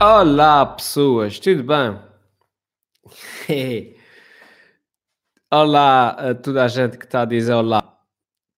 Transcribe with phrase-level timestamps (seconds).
[0.00, 1.98] Olá, pessoas, tudo bem?
[5.52, 7.98] olá a toda a gente que está a dizer olá.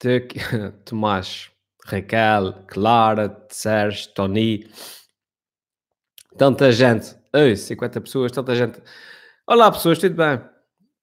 [0.84, 1.50] Tomás,
[1.86, 4.68] Raquel, Clara, Sérgio, Tony.
[6.36, 7.16] Tanta gente.
[7.32, 8.78] Ei, 50 pessoas, tanta gente.
[9.46, 10.42] Olá, pessoas, tudo bem?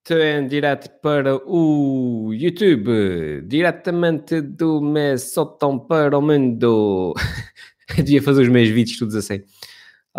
[0.04, 7.16] Estou em direto para o YouTube, diretamente do Messotão para o mundo.
[7.96, 9.44] Devia fazer os meus vídeos todos assim.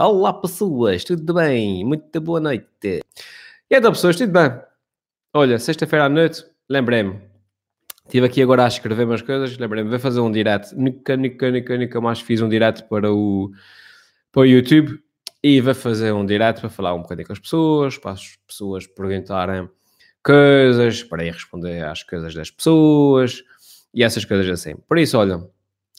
[0.01, 1.84] Olá pessoas, tudo bem?
[1.84, 2.69] Muito boa noite.
[2.83, 3.02] E
[3.69, 4.48] então pessoas, tudo bem?
[5.34, 7.20] Olha, sexta-feira à noite, lembrei-me.
[8.05, 10.73] Estive aqui agora a escrever umas coisas, lembrei-me, vou fazer um direct.
[10.77, 13.51] Nunca, nunca, nunca, nunca mais fiz um direct para o,
[14.30, 15.03] para o YouTube.
[15.42, 18.87] E vou fazer um direct para falar um bocadinho com as pessoas, para as pessoas
[18.87, 19.69] perguntarem
[20.23, 23.42] coisas, para ir responder às coisas das pessoas
[23.92, 24.77] e essas coisas assim.
[24.77, 25.45] Por isso, olha,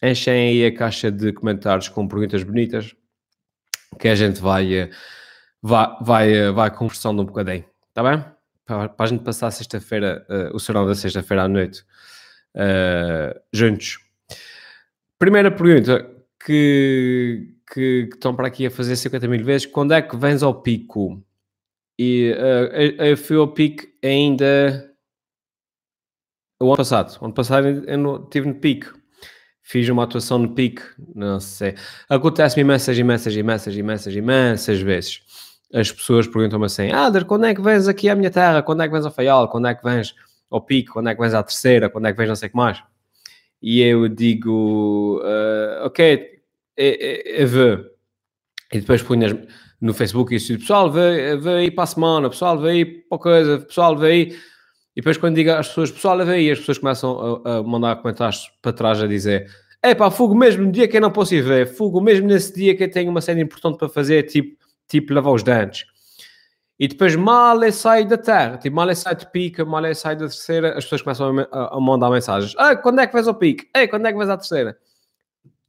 [0.01, 2.95] enchem aí a caixa de comentários com perguntas bonitas
[3.97, 4.89] que a gente vai, eh,
[5.61, 8.23] vai, vai, eh, vai conversando um bocadinho, está bem?
[8.65, 11.83] Para, para a gente passar sexta-feira, uh, o serão da sexta-feira à noite
[12.55, 13.99] uh, juntos.
[15.17, 16.07] Primeira pergunta
[16.45, 20.43] que, que, que, estão para aqui a fazer 50 mil vezes: quando é que vens
[20.43, 21.21] ao pico?
[21.97, 24.93] E uh, eu fui ao pico ainda
[26.61, 27.17] o ano passado.
[27.19, 28.98] O ano passado eu estive no pico
[29.69, 30.81] fiz uma atuação no pique,
[31.15, 31.75] não sei.
[32.09, 35.21] Acontece-me imensas, imensas, imensas, imensas, imensas vezes.
[35.71, 38.63] As pessoas perguntam-me assim: Ader, quando é que vens aqui à minha terra?
[38.63, 39.47] Quando é que vens ao Faial?
[39.47, 40.15] Quando é que vens
[40.49, 40.89] ao pique?
[40.89, 41.87] Quando é que vens à terceira?
[41.87, 42.81] Quando é que vens não sei o que mais?
[43.61, 46.41] E eu digo: uh, Ok,
[46.75, 47.85] eu vou.
[48.73, 49.47] E depois punho
[49.79, 53.95] no Facebook digo: Pessoal, vê aí para a semana, pessoal, vê aí para coisa, pessoal,
[53.95, 54.35] vê aí.
[54.99, 57.95] E depois quando digo às pessoas, pessoal, vê aí, as pessoas começam a, a mandar
[57.95, 59.49] comentários para trás a dizer
[59.81, 62.53] é pá, fogo mesmo no dia que eu não posso ir ver, fogo mesmo nesse
[62.53, 65.85] dia que eu tenho uma cena importante para fazer, tipo, tipo lavar os dentes.
[66.77, 69.93] E depois mal é sai da terra, tipo, mal é sai de pica, mal é
[69.93, 72.53] sai da terceira, as pessoas começam a, a mandar mensagens.
[72.57, 73.69] Ah, quando é que vais ao pique?
[73.73, 74.77] Ei, quando é que vais à terceira?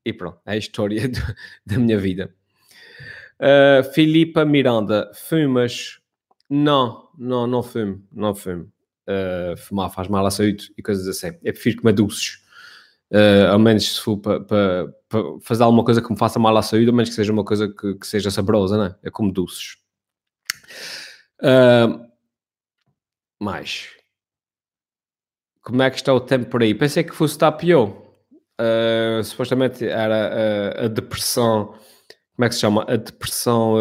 [0.05, 1.21] E pronto, é a história do,
[1.65, 2.35] da minha vida.
[3.39, 6.01] Uh, Filipa Miranda, fumas?
[6.49, 8.73] Não, não, não fumo, não fumo.
[9.11, 11.29] Uh, fumar faz mal à saúde e coisas assim.
[11.43, 12.39] Eu prefiro comer doces.
[13.11, 16.57] Uh, ao menos se for para, para, para, fazer alguma coisa que me faça mal
[16.57, 18.95] à saúde, ao menos que seja uma coisa que, que seja saborosa, né?
[19.03, 19.77] É como doces.
[21.43, 22.07] Uh,
[23.41, 23.89] mais.
[25.63, 26.73] Como é que está o tempo por aí?
[26.73, 27.89] Pensei que fosse estar pior.
[28.61, 31.75] Uh, supostamente era a, a, depressão.
[32.37, 32.85] Como é que se chama?
[32.89, 33.77] A depressão.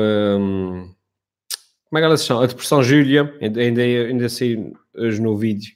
[1.90, 2.44] Como é que ela se chama?
[2.44, 3.36] A depressão Júlia.
[3.42, 5.74] Ainda, ainda, ainda saí hoje no vídeo.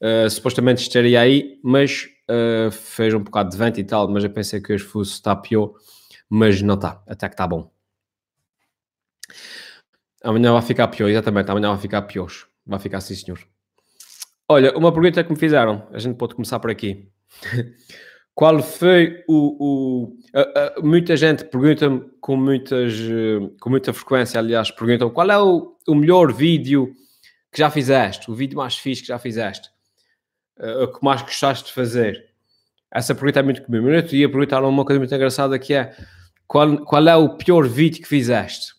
[0.00, 4.30] Uh, supostamente estaria aí, mas uh, fez um bocado de vento e tal, mas eu
[4.30, 5.72] pensei que hoje fosse estar pior,
[6.28, 7.70] mas não está, até que está bom.
[10.22, 12.30] Amanhã vai ficar pior, exatamente, amanhã vai ficar pior,
[12.66, 13.38] vai ficar assim, senhor.
[14.48, 17.08] Olha, uma pergunta que me fizeram, a gente pode começar por aqui.
[18.36, 19.56] Qual foi o.
[19.58, 22.92] o uh, uh, muita gente pergunta-me com, muitas,
[23.58, 26.92] com muita frequência, aliás, perguntam qual é o, o melhor vídeo
[27.50, 29.70] que já fizeste, o vídeo mais fixe que já fizeste
[30.60, 32.26] uh, o que mais gostaste de fazer?
[32.92, 33.88] Essa pergunta é muito comum.
[33.88, 35.96] Eu ia perguntar uma coisa muito engraçada que é
[36.46, 38.74] qual, qual é o pior vídeo que fizeste?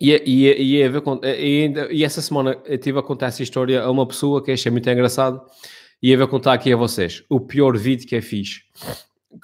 [0.00, 4.06] E, e, e, e, e essa semana eu tive a contar essa história a uma
[4.06, 5.42] pessoa que achei muito engraçado
[6.02, 8.62] e eu vou contar aqui a vocês o pior vídeo que eu fiz.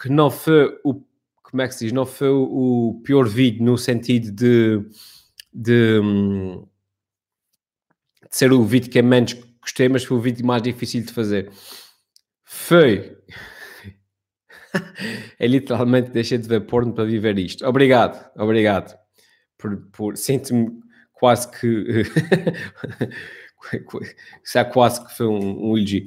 [0.01, 1.03] Que não foi o,
[1.43, 1.93] como é que se diz?
[1.93, 4.79] Não foi o, pior vídeo no sentido de,
[5.53, 6.01] de,
[8.31, 11.13] de ser o vídeo que é menos gostei, mas foi o vídeo mais difícil de
[11.13, 11.51] fazer.
[12.45, 13.17] Foi.
[15.39, 17.67] é literalmente deixei de ver porno para viver isto.
[17.67, 18.99] Obrigado, obrigado.
[19.57, 20.17] Por, por...
[20.17, 20.81] Sinto-me
[21.13, 22.03] quase que.
[24.43, 25.79] Isso é quase que foi um, um.
[25.79, 26.07] E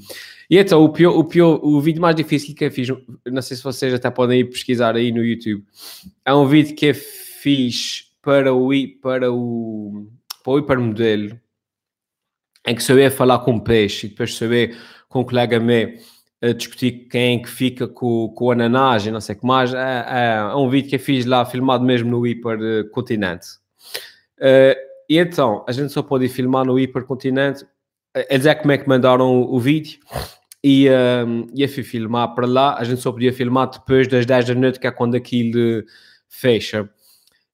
[0.50, 2.90] então, o, pior, o, pior, o vídeo mais difícil que eu fiz,
[3.26, 5.64] não sei se vocês até podem ir pesquisar aí no YouTube,
[6.24, 8.70] é um vídeo que eu fiz para o,
[9.02, 10.08] para o,
[10.44, 11.40] para o hipermodelo
[12.66, 14.50] em que sou eu falar com o peixe e depois sou
[15.08, 15.94] com um colega meu
[16.42, 19.74] a discutir quem é que fica com, com ananás e não sei o que mais.
[19.74, 23.48] É, é, é, um vídeo que eu fiz lá, filmado mesmo no hipercontinente.
[24.38, 24.76] Uh,
[25.10, 27.66] e então, a gente só pode filmar no hipercontinente.
[28.30, 30.00] Eles é como é que mandaram o, o vídeo
[30.64, 32.76] e, um, e eu fui filmar para lá.
[32.78, 35.84] A gente só podia filmar depois das 10 da noite, que é quando aquilo
[36.28, 36.90] fecha.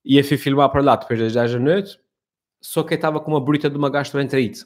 [0.06, 2.00] E eu fui filmar para lá depois das 10 da noite,
[2.62, 4.66] só que eu estava com uma bruta de uma gastroenterite.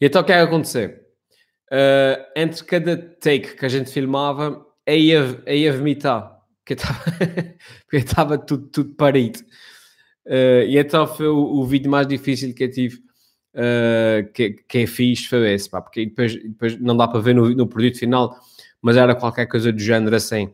[0.00, 0.90] E então o que é que aconteceu?
[1.72, 6.40] Uh, entre cada take que a gente filmava, aí ia, ia vomitar.
[6.64, 9.40] porque estava tudo, tudo parido.
[10.26, 12.96] Uh, e então foi o, o, vídeo mais difícil que eu tive,
[13.54, 17.34] uh, que, que é fixe, foi esse, pá, porque depois, depois não dá para ver
[17.34, 18.36] no, no produto final,
[18.82, 20.50] mas era qualquer coisa do género assim.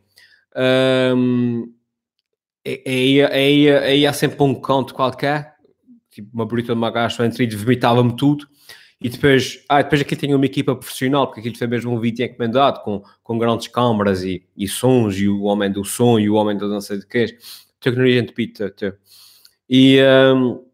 [0.55, 1.73] Um,
[2.67, 5.55] aí, aí, aí há sempre um conto qualquer,
[6.11, 8.47] tipo uma bruta de uma gacha entre e vomitava-me tudo.
[9.01, 12.25] E depois, ah, depois aqui tinha uma equipa profissional, porque aquilo foi mesmo um vídeo
[12.25, 16.35] encomendado com, com grandes câmaras e, e sons, e o homem do som e o
[16.35, 17.37] homem não sei de quê.
[17.81, 18.73] Tecnologia de pita.
[19.69, 19.99] E,
[20.35, 20.65] um,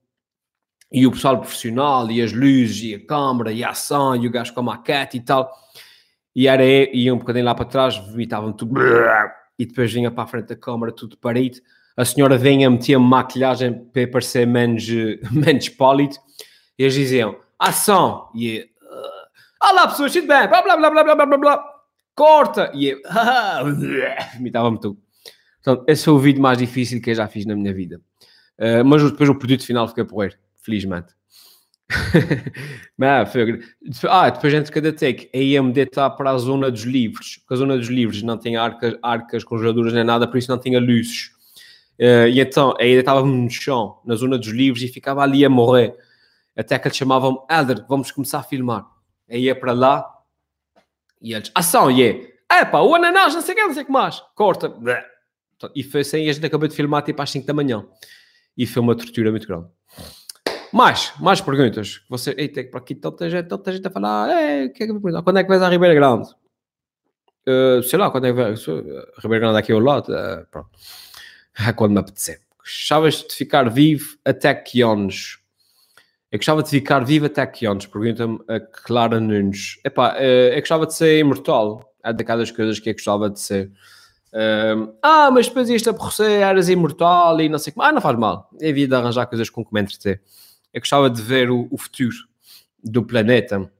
[0.90, 4.30] e o pessoal profissional, e as luzes, e a câmara, e a ação, e o
[4.30, 5.52] gajo com a maquete e tal.
[6.34, 8.80] E era ia um bocadinho lá para trás, vomitavam tudo,
[9.58, 11.58] e depois vinha para a frente da câmara, tudo parido.
[11.96, 14.86] A senhora vinha, metia maquilhagem para parecer menos,
[15.32, 16.16] menos pólido,
[16.78, 18.30] e eles diziam ação.
[18.34, 20.46] E uh, olá pessoas, tudo bem?
[20.46, 21.64] Blá blá blá blá blá blá blá.
[22.14, 22.70] Corta!
[22.74, 22.98] E eu,
[24.34, 24.98] vomitava-me tudo.
[25.62, 28.00] Portanto, esse foi o vídeo mais difícil que eu já fiz na minha vida.
[28.58, 31.14] Uh, mas depois o produto final fica porreiro, felizmente.
[32.98, 33.62] Mas, foi...
[34.08, 37.56] Ah, depois entre cada take, a IMD está para a zona dos livros, porque a
[37.56, 41.30] zona dos livros não tem arcas, arcas congeladoras nem nada, por isso não tinha luzes.
[41.98, 45.48] Uh, e então, ainda estava no chão, na zona dos livros, e ficava ali a
[45.48, 45.96] morrer
[46.58, 48.84] até que eles chamavam Elder, vamos começar a filmar.
[49.30, 50.04] Aí ia para lá
[51.22, 53.86] e eles, ação, e é, epá, o ananás, não sei o que, não sei o
[53.86, 54.74] que mais, corta.
[55.74, 57.86] E foi assim, e a gente acabou de filmar tipo às 5 da manhã.
[58.58, 59.68] E foi uma tortura muito grande.
[60.72, 62.02] Mais, mais perguntas.
[62.10, 64.92] Você, eita, para aqui tanta gente, tanta gente a falar, é, que é que?
[64.92, 66.28] Quando é que vais à Ribeira Grande?
[67.48, 68.54] Uh, sei lá, quando é que vai?
[69.22, 70.70] Ribeira Grande aqui ao lado, uh, pronto.
[71.66, 72.40] É quando me apetecer.
[72.58, 75.38] Gostavas de ficar vivo até que anos?
[76.30, 77.86] Eu gostava de ficar vivo até que anos?
[77.86, 79.80] Pergunta-me a Clara Nunes.
[79.82, 81.90] Epá, eh, eu gostava de ser imortal.
[82.04, 83.72] É daquelas coisas que eu gostava de ser.
[85.02, 87.86] Ah, mas depois isto aborrecer, eras imortal e não sei como.
[87.86, 88.50] Ah, não faz mal.
[88.60, 90.22] É vida arranjar coisas com me entreter.
[90.72, 92.14] Eu gostava de ver o, o, futuro
[92.82, 93.70] do planeta.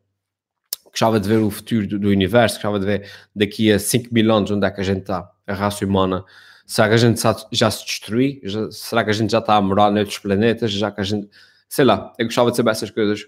[0.87, 2.57] Gostava de ver o futuro do, do, universo.
[2.57, 5.55] Gostava de ver daqui a 5 mil anos onde é que a gente está, a
[5.55, 6.25] raça humana.
[6.67, 7.21] Será que a gente
[7.53, 8.41] já, se destruiu?
[8.71, 10.71] Será que a gente já está a morar noutros planetas?
[10.73, 11.29] Já que a gente
[11.69, 13.27] sei lá, eu gostava de saber essas coisas,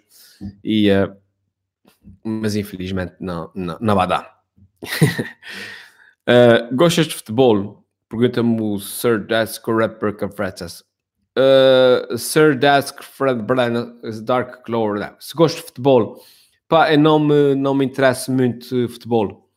[0.65, 1.15] e, uh,
[2.25, 4.41] mas infelizmente não, não, não vai dar.
[6.29, 7.85] uh, gostas de futebol?
[8.09, 10.83] Pergunta-me o Sir Desk Rapper Cafretas.
[11.39, 15.09] Uh, Sir Desk Fred Brennan, Dark Glory.
[15.21, 16.21] Se gosto de futebol,
[16.69, 19.49] pá, eu não me, não me interessa muito futebol.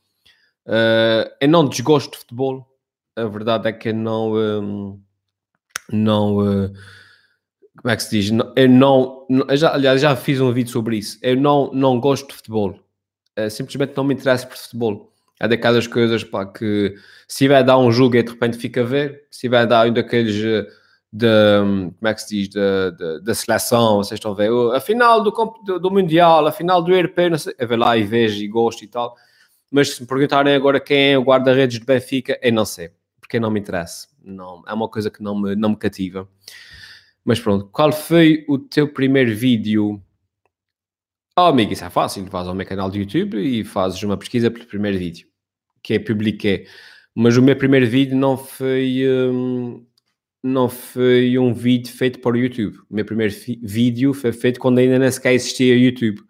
[0.68, 2.68] Uh, eu não desgosto de futebol.
[3.16, 4.34] A verdade é que eu não.
[4.34, 5.02] Um,
[5.92, 6.74] não uh,
[7.78, 8.32] como é que se diz?
[8.56, 11.18] Eu não, eu já, aliás, já fiz um vídeo sobre isso.
[11.22, 12.80] Eu não, não gosto de futebol.
[13.36, 15.13] É, simplesmente não me interessa por futebol.
[15.44, 16.96] É daquelas coisas pá, que
[17.28, 19.92] se vai dar um jogo e de repente fica a ver, se vai dar um
[19.92, 20.66] daqueles eh,
[21.12, 21.28] de,
[22.00, 22.50] como é que se diz,
[23.22, 25.32] da seleção, vocês estão a ver, a final do,
[25.66, 28.48] do, do Mundial, a final do Europeu, não sei, eu ver lá e vejo e
[28.48, 29.18] gosto e tal.
[29.70, 33.38] Mas se me perguntarem agora quem é o guarda-redes de Benfica, eu não sei, porque
[33.38, 34.08] não me interessa.
[34.24, 36.26] Não, é uma coisa que não me, não me cativa.
[37.26, 40.02] Mas pronto, qual foi o teu primeiro vídeo?
[41.38, 42.24] Oh, amigo, isso é fácil.
[42.28, 45.33] Vais ao meu canal de YouTube e fazes uma pesquisa pelo primeiro vídeo
[45.84, 46.66] que é publiquei.
[47.14, 49.86] Mas o meu primeiro vídeo não foi, um,
[50.42, 52.78] não foi um vídeo feito para o YouTube.
[52.90, 56.22] O meu primeiro vídeo foi feito quando ainda nem sequer existia YouTube.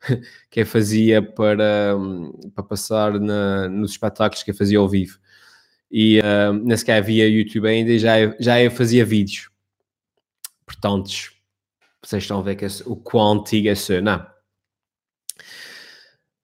[0.50, 5.18] que eu fazia para, hum, para passar na, nos espetáculos que eu fazia ao vivo.
[5.90, 9.48] E uh, nem sequer havia YouTube ainda e já, já eu fazia vídeos.
[10.66, 11.10] Portanto,
[12.02, 14.26] vocês estão a ver que o quão antigo é isso, não?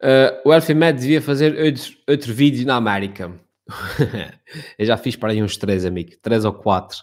[0.02, 3.32] Uh, o Elfimed devia fazer outro, outro vídeo na América.
[4.76, 6.12] Eu já fiz para aí uns três, amigo.
[6.20, 6.98] Três ou quatro.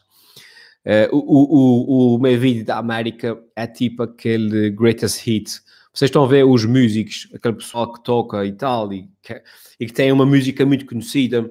[0.86, 5.50] Uh, o, o, o, meu vídeo da América é tipo aquele greatest hit.
[5.94, 9.42] Vocês estão a ver os músicos, aquele pessoal que toca e tal, e que,
[9.80, 11.50] e que tem uma música muito conhecida,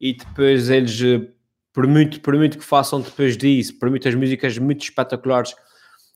[0.00, 1.00] e depois eles
[1.74, 5.52] por muito que façam depois disso, por muitas músicas muito espetaculares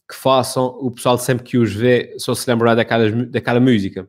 [0.09, 4.09] que façam, o pessoal sempre que os vê só se lembrar daquela, daquela música.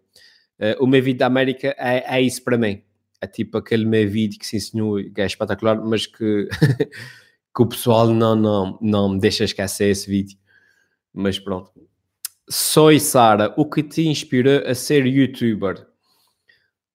[0.60, 2.84] Uh, o meu vídeo da América é, é isso para mim.
[3.22, 6.48] É tipo aquele meu vídeo que sim senhor, que é espetacular, mas que,
[7.56, 10.38] que o pessoal não, não, não me deixa esquecer esse vídeo.
[11.14, 11.72] Mas pronto.
[12.50, 15.86] Soy Sara, o que te inspirou a ser youtuber?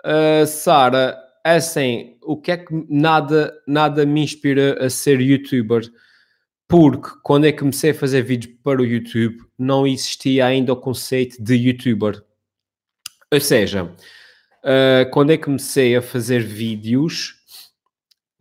[0.05, 5.83] Uh, Sara, é assim, o que é que nada, nada me inspira a ser youtuber?
[6.67, 11.43] Porque quando eu comecei a fazer vídeos para o YouTube, não existia ainda o conceito
[11.43, 12.23] de youtuber.
[13.35, 17.43] Ou seja, uh, quando eu comecei a fazer vídeos,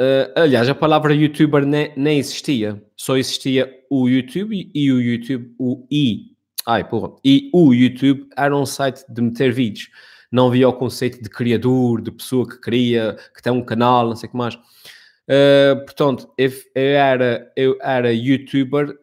[0.01, 2.83] Uh, aliás, a palavra youtuber nem, nem, existia.
[2.97, 6.31] Só existia o YouTube e o YouTube, o i.
[6.67, 7.15] Ai, porra.
[7.23, 9.89] E o YouTube era um site de meter vídeos.
[10.31, 14.15] Não havia o conceito de criador, de pessoa que cria, que tem um canal, não
[14.15, 14.55] sei o que mais.
[14.55, 18.97] Uh, portanto, eu, era, eu era youtuber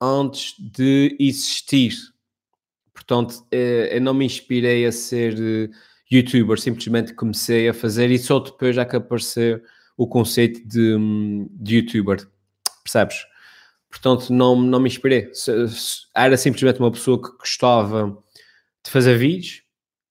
[0.00, 1.94] antes de existir.
[3.08, 3.54] Portanto, uh,
[3.90, 5.74] eu não me inspirei a ser uh,
[6.12, 9.62] youtuber, simplesmente comecei a fazer e só depois é que apareceu
[9.96, 10.94] o conceito de,
[11.52, 12.28] de youtuber,
[12.84, 13.16] percebes?
[13.88, 15.30] Portanto, não, não me inspirei.
[16.14, 18.22] Era simplesmente uma pessoa que gostava
[18.84, 19.62] de fazer vídeos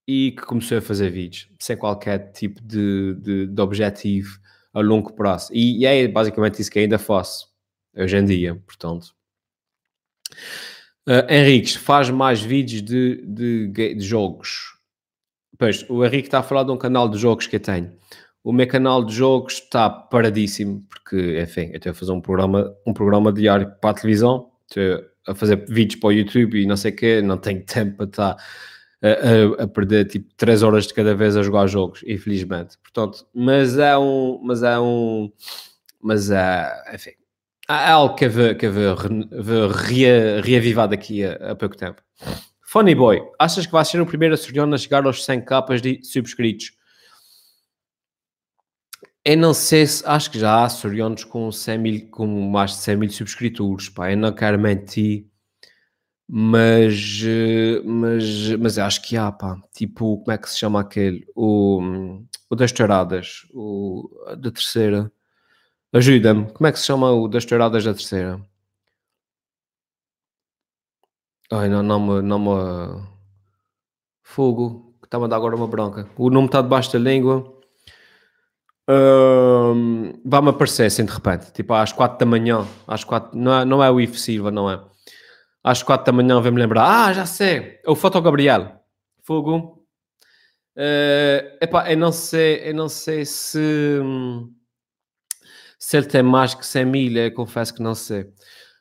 [0.08, 4.40] e que começou a fazer vídeos, sem qualquer tipo de, de, de objetivo
[4.74, 5.54] a longo prazo.
[5.54, 7.48] E, e, é basicamente isso que ainda faço
[7.96, 9.16] hoje em dia, portanto.
[11.08, 14.76] Uh, Henriques, faz mais vídeos de, de, de jogos.
[15.58, 17.94] Pois, o Henrique está a falar de um canal de jogos que eu tenho.
[18.44, 22.74] O meu canal de jogos está paradíssimo, porque, enfim, eu estou a fazer um programa,
[22.86, 26.78] um programa diário para a televisão, estou a fazer vídeos para o YouTube e não
[26.78, 28.38] sei o quê, não tenho tempo para estar
[29.02, 32.78] a, a, a, perder tipo 3 horas de cada vez a jogar jogos, infelizmente.
[32.80, 35.32] Portanto, mas é um, mas é um,
[36.02, 37.12] mas é, enfim,
[37.70, 38.96] é algo que eu que ver,
[39.32, 39.72] ver
[40.42, 42.02] reavivado aqui há, há pouco tempo.
[42.66, 46.04] Funny Boy, achas que vai ser o primeiro açoriano a chegar aos 100 capas de
[46.04, 46.74] subscritos?
[49.24, 52.78] Eu não sei se, acho que já há açorianos com, 100 mil, com mais de
[52.78, 55.28] 100 mil subscritores, pá, eu não quero mentir,
[56.28, 57.22] mas,
[57.86, 61.26] mas, mas acho que há, pá, tipo, como é que se chama aquele?
[61.36, 61.82] O,
[62.50, 65.12] o das touradas, o da terceira,
[65.94, 68.42] ajuda-me, como é que se chama o das touradas da terceira?
[71.52, 73.08] Ai, não, não me, não me...
[74.24, 76.10] Fogo, que está a dar agora uma bronca.
[76.18, 77.58] O nome está debaixo da língua
[80.26, 83.84] vai-me aparecer assim de repente, tipo às 4 da manhã, às 4, não é, não
[83.84, 84.82] é o Ivo Silva, não é?
[85.64, 88.80] Às 4 da manhã vem-me lembrar, ah, já sei, é o Foto Gabriel,
[89.24, 89.86] fogo.
[90.78, 93.60] Uh, epá, eu não sei, eu não sei se,
[95.80, 98.30] se ele tem mais que 100 mil, eu confesso que não sei.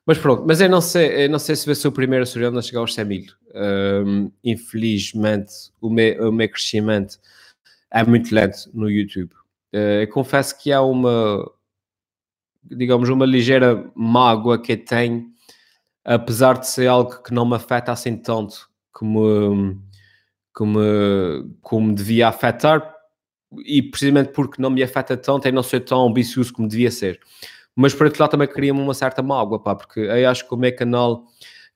[0.07, 2.59] Mas pronto, mas eu não sei, eu não sei se vai ser o primeiro açoriano
[2.59, 3.25] a chegar aos 100 mil.
[3.55, 7.19] Um, infelizmente, o meu, o meu crescimento
[7.91, 9.33] é muito lento no YouTube.
[9.75, 11.51] Uh, confesso que há uma,
[12.63, 15.27] digamos, uma ligeira mágoa que eu tenho,
[16.05, 19.77] apesar de ser algo que não me afeta assim tanto como,
[20.55, 20.79] como,
[21.61, 22.96] como devia afetar,
[23.65, 27.21] e precisamente porque não me afeta tanto, eu não sou tão ambicioso como devia ser.
[27.75, 30.57] Mas por outro lado também cria-me uma certa mágoa, pá, porque eu acho que o
[30.57, 31.27] meu canal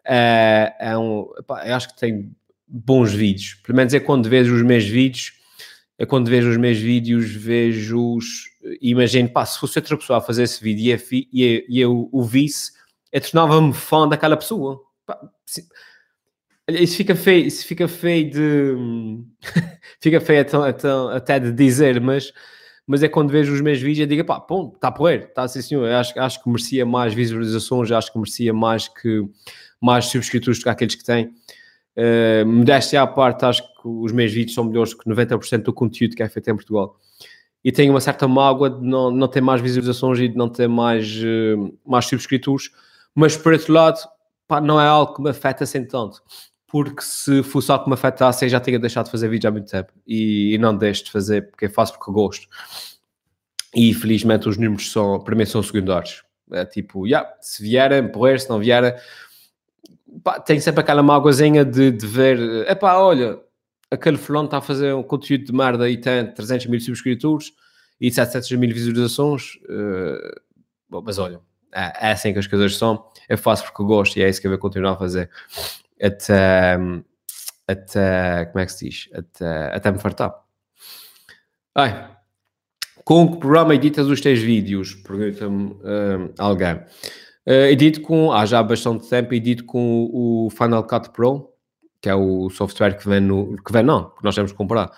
[0.05, 2.35] é, é um, pá, eu acho que tem
[2.67, 3.55] bons vídeos.
[3.63, 5.33] Pelo menos é quando vejo os meus vídeos,
[5.99, 8.45] é quando vejo os meus vídeos, vejo-os,
[8.81, 12.23] imagino, pá, se fosse outra pessoa a fazer esse vídeo e, e, e eu o
[12.23, 12.73] visse,
[13.13, 14.81] eu tornava-me fã daquela pessoa.
[15.05, 15.21] Pá,
[16.79, 19.23] isso fica feio, isso fica feio de.
[20.01, 22.33] fica feio até, até, até, de dizer, mas,
[22.87, 25.63] mas é quando vejo os meus vídeos e digo, pá, pô, está poer, está assim,
[25.63, 25.87] senhor.
[25.87, 29.25] Eu acho, acho que merecia mais visualizações, acho que merecia mais que
[29.81, 31.33] mais subscritores do que aqueles que têm.
[31.97, 36.15] Uh, modéstia à parte, acho que os meus vídeos são melhores que 90% do conteúdo
[36.15, 36.97] que é feito em Portugal.
[37.65, 40.69] E tenho uma certa mágoa de não, não ter mais visualizações e de não ter
[40.69, 42.71] mais, uh, mais subscritores,
[43.15, 43.99] mas por outro lado,
[44.47, 46.23] pá, não é algo que me afeta assim tanto.
[46.71, 49.51] Porque se fosse algo que me afetasse, eu já tinha deixado de fazer vídeo há
[49.51, 52.47] muito tempo e, e não deixo de fazer porque faço porque gosto.
[53.75, 56.23] E felizmente os números são, para mim, são secundários.
[56.53, 58.93] É tipo, yeah, se vierem, porrer, se não vierem,
[60.23, 63.39] pá, tenho sempre aquela mágoazinha de, de ver, é pá, olha,
[63.91, 67.53] aquele fulano está a fazer um conteúdo de merda e tem 300 mil subscritores
[68.01, 70.41] e 700 mil visualizações, uh,
[70.89, 71.41] bom, mas olha,
[71.73, 74.47] é, é, assim que as coisas são, eu faço porque gosto e é isso que
[74.47, 75.31] eu vou continuar a fazer
[76.03, 76.79] até,
[77.67, 79.09] até como é que se diz?
[79.13, 80.35] Até, até me fartar.
[81.75, 82.11] Ai,
[83.05, 84.95] com que programa editas os teus vídeos?
[84.95, 86.75] Pergunta-me uh, alguém.
[87.47, 91.53] Uh, edito com, há já bastante tempo, edito com o Final Cut Pro,
[92.01, 94.91] que é o software que vem no, que vem não, que nós temos que comprar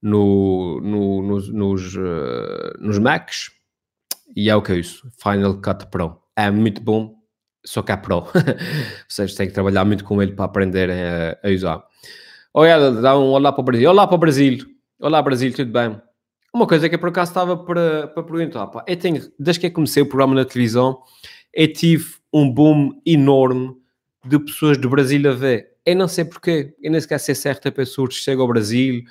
[0.00, 3.50] no, no, nos, nos, uh, nos Macs,
[4.34, 6.18] e é o que é isso, Final Cut Pro.
[6.36, 7.19] É muito bom,
[7.64, 8.26] só que é Pro.
[9.08, 11.82] Seja, tem que trabalhar muito com ele para aprender a, a usar.
[12.52, 13.90] Olha, dá um olá para o Brasil.
[13.90, 14.58] Olá para o Brasil.
[14.98, 16.00] Olá Brasil, tudo bem?
[16.52, 19.70] Uma coisa que eu por acaso estava para, para perguntar, pá, eu tenho, desde que
[19.70, 21.00] comecei o programa na televisão,
[21.54, 23.76] eu tive um boom enorme
[24.24, 25.70] de pessoas do Brasil a ver.
[25.86, 29.04] Eu não sei porquê, eu nem sequer sei certa pessoa que chega ao Brasil,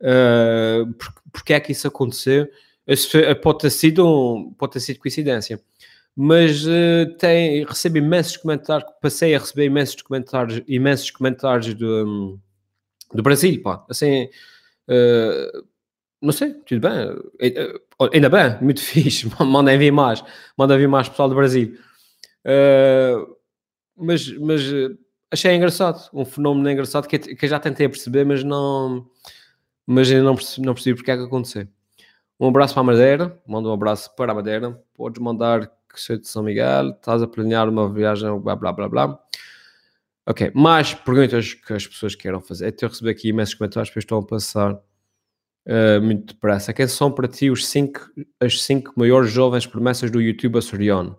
[0.00, 0.92] uh,
[1.30, 2.48] porque é que isso aconteceu,
[3.42, 5.60] pode ter sido, pode ter sido coincidência.
[6.16, 12.38] Mas uh, tem, recebo imensos comentários, passei a receber imensos comentários, imensos comentários do,
[13.14, 13.84] do Brasil, pá.
[13.88, 14.24] Assim,
[14.88, 15.64] uh,
[16.20, 17.62] não sei, tudo bem.
[18.12, 19.30] Ainda bem, muito fixe.
[19.40, 20.22] Mandem vir mais.
[20.56, 21.78] Mandem vir mais pessoal do Brasil.
[22.44, 23.36] Uh,
[23.96, 24.62] mas, mas
[25.30, 26.10] achei engraçado.
[26.12, 29.06] Um fenómeno engraçado que, que já tentei perceber, mas não.
[29.86, 31.66] Mas ainda não percebi, não percebi porque é que aconteceu.
[32.38, 33.40] Um abraço para a Madeira.
[33.46, 34.82] Manda um abraço para a Madeira.
[34.94, 36.90] Podes mandar sou de São Miguel.
[36.90, 39.18] Estás a planear uma viagem, blá blá blá blá.
[40.26, 42.74] Ok, mais perguntas que as pessoas queiram fazer.
[42.80, 46.72] Eu recebi aqui imensos comentários, depois estão a passar uh, muito depressa.
[46.72, 51.18] Quem são para ti os cinco, as 5 maiores jovens promessas do YouTube açoriano?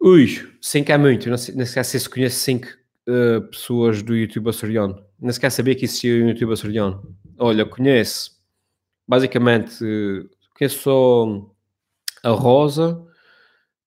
[0.00, 0.26] Ui,
[0.60, 1.28] 5 é muito.
[1.28, 2.70] Não nem sequer sei se conheço 5 uh,
[3.08, 5.04] eh, pessoas do YouTube açoriano.
[5.18, 7.14] Nem sequer sabia que existia um YouTube açoriano.
[7.38, 8.30] Olha, conheço.
[9.06, 9.84] Basicamente,
[10.56, 11.52] conheço só
[12.22, 13.06] a Rosa.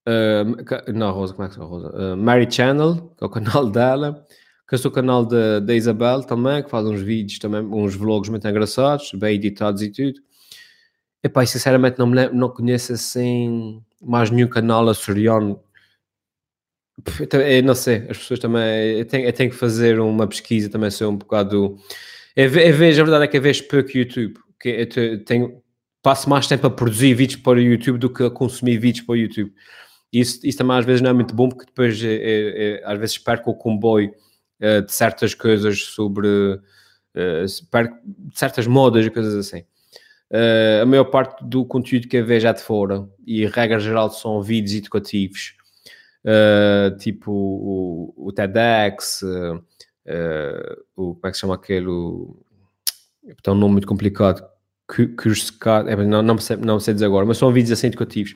[0.07, 1.89] Uh, não, Rosa, como é que é a Rosa?
[1.89, 4.25] Uh, Mary Channel, que é o canal dela
[4.67, 8.47] que é o canal da Isabel também, que faz uns vídeos também, uns vlogs muito
[8.47, 10.19] engraçados, bem editados e tudo.
[11.23, 15.61] Epá, sinceramente não, me lembro, não conheço assim mais nenhum canal açoriano.
[17.31, 18.99] Eu não sei, as pessoas também.
[18.99, 21.77] Eu tenho, eu tenho que fazer uma pesquisa também, ser um bocado.
[22.35, 25.61] Eu, eu vejo, a verdade é que eu vejo pouco YouTube, que eu tenho,
[26.01, 29.13] passo mais tempo a produzir vídeos para o YouTube do que a consumir vídeos para
[29.13, 29.53] o YouTube.
[30.13, 32.99] Isso, isso também às vezes não é muito bom, porque depois é, é, é, às
[32.99, 34.13] vezes perco o comboio
[34.61, 37.47] uh, de certas coisas sobre uh,
[38.31, 39.65] certas modas e coisas assim.
[40.81, 44.41] A maior parte do conteúdo que eu vejo é de fora e, regra geral, são
[44.41, 45.53] vídeos educativos,
[46.99, 49.21] tipo o, o TEDx,
[50.95, 51.85] o, como é que se chama aquele?
[51.85, 52.35] O,
[53.45, 54.43] é um nome muito complicado.
[54.87, 58.33] Curioscat, é, não, não, sei, não sei dizer agora, mas são vídeos assim educativos.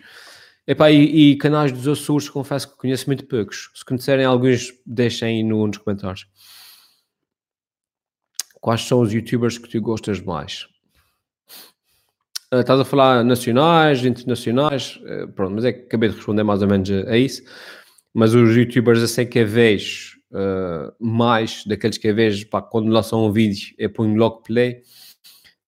[0.70, 3.72] Epá, e, e canais dos Açores, confesso que conheço muito poucos.
[3.74, 6.28] Se conhecerem alguns, deixem aí no, nos comentários.
[8.60, 10.68] Quais são os youtubers que tu gostas mais?
[12.54, 16.62] Uh, estás a falar nacionais, internacionais, uh, pronto, mas é que acabei de responder mais
[16.62, 17.44] ou menos a, a isso.
[18.14, 22.90] Mas os youtubers assim que eu vejo uh, mais, daqueles que eu vejo, pá, quando
[22.90, 24.82] lançam um vídeo, eu ponho logo play.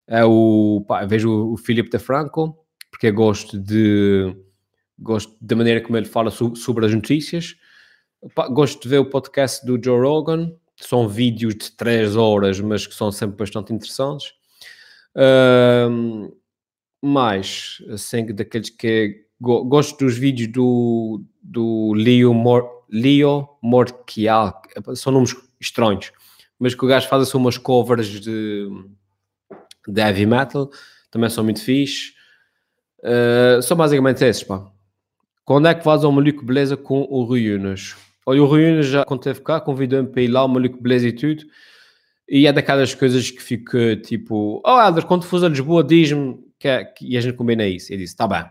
[0.05, 2.57] É o, pá, vejo o, o Filipe de Franco,
[2.91, 4.35] porque eu gosto de
[4.99, 7.55] gosto da maneira como ele fala sobre as notícias.
[8.51, 12.93] Gosto de ver o podcast do Joe Rogan, são vídeos de 3 horas, mas que
[12.93, 14.33] são sempre bastante interessantes.
[15.15, 16.31] Um,
[17.01, 24.61] mais, assim, daqueles que gosto dos vídeos do, do Leo, Mor, Leo Morkial,
[24.95, 26.11] são nomes estranhos,
[26.57, 28.67] mas que o gajo faz assim umas covers de,
[29.87, 30.69] de heavy metal,
[31.09, 32.13] também são muito fixe.
[32.99, 34.69] Uh, são basicamente esses, pá.
[35.49, 37.95] Quando é que faz o Maluco Beleza com o Rui Unas?
[38.23, 41.11] Olha, o Rui Unas já quando cá, convidou-me para ir lá, o Maluco Beleza e
[41.11, 41.43] tudo.
[42.29, 46.67] E é daquelas coisas que fica tipo, oh Helder, quando fores a Lisboa, diz-me que,
[46.67, 47.91] é, que e a gente combina isso.
[47.91, 48.45] E disse, tá bem,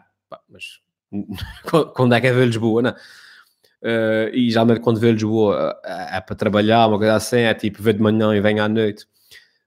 [0.49, 0.81] mas
[1.95, 2.91] quando é que é ver Lisboa, não?
[2.91, 7.81] Uh, e geralmente quando vê Lisboa é, é para trabalhar, uma coisa assim, é tipo
[7.81, 9.07] ver de manhã e vem à noite.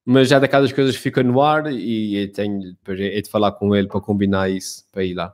[0.04, 4.02] Mas é daquelas coisas que no ar e tenho depois de falar com ele para
[4.02, 5.34] combinar isso, para ir lá.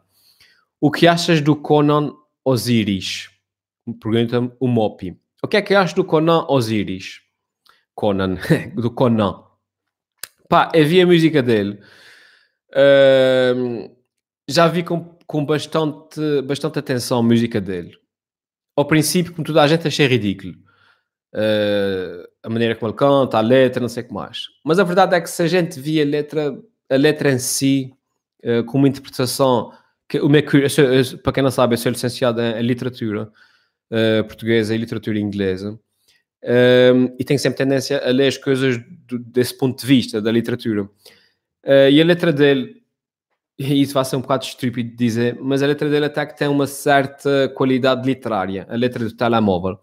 [0.79, 2.13] O que achas do Conan
[2.45, 3.29] Osiris?
[3.99, 5.19] Pergunta-me o Mopi.
[5.41, 7.21] O que é que achas do Conan Osiris?
[7.95, 8.37] Conan,
[8.75, 9.43] do Conan.
[10.47, 11.79] Pá, eu vi a música dele.
[12.69, 13.89] Uh,
[14.47, 17.97] já vi com, com bastante, bastante atenção a música dele.
[18.75, 20.53] Ao princípio, como toda a gente, achei ridículo.
[21.33, 24.43] Uh, a maneira como ele canta, a letra, não sei o que mais.
[24.63, 26.55] Mas a verdade é que se a gente via a letra,
[26.87, 27.93] a letra em si,
[28.43, 29.73] uh, com uma interpretação
[30.07, 30.43] que o meu,
[31.23, 33.31] para quem não sabe, eu sou licenciado em, literatura
[33.91, 35.79] uh, portuguesa e literatura inglesa um,
[36.43, 40.31] ehm, e tenho sempre tendência a ler as coisas do, desse ponto de vista da
[40.31, 40.83] literatura.
[40.83, 42.81] Uh, e a letra dele,
[43.59, 46.37] e isso vai ser um bocado estúpido de dizer, mas a letra dele até que
[46.37, 49.79] tem uma certa qualidade literária, a letra do telemóvel.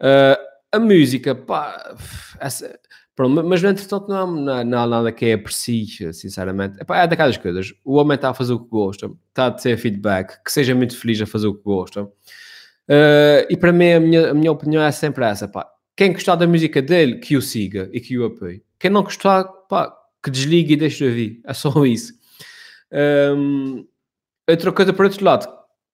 [0.00, 0.36] Uh,
[0.70, 1.96] a música, pá,
[2.38, 2.78] essa,
[3.18, 6.80] Pronto, mas no entretanto não, não, não há nada que é aprecie, sinceramente.
[6.80, 7.74] Epá, é daquelas coisas.
[7.84, 10.96] O homem está a fazer o que gosta, está a ter feedback, que seja muito
[10.96, 12.04] feliz a fazer o que gosta.
[12.04, 15.68] Uh, e para mim, a minha, a minha opinião é sempre essa, pá.
[15.96, 18.62] Quem gostar da música dele, que o siga e que o apoie.
[18.78, 21.40] Quem não gostar, pá, que desligue e deixe de ouvir.
[21.44, 22.12] É só isso.
[23.34, 23.84] Um,
[24.48, 25.48] outra coisa, por outro lado,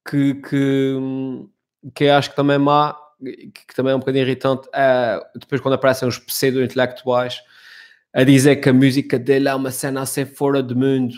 [0.07, 0.95] que, que,
[1.95, 5.75] que acho que também é má, que, também é um bocadinho irritante, é, depois quando
[5.75, 7.41] aparecem os pseudo-intelectuais
[8.13, 11.15] a dizer que a música dele é uma cena assim fora do mundo,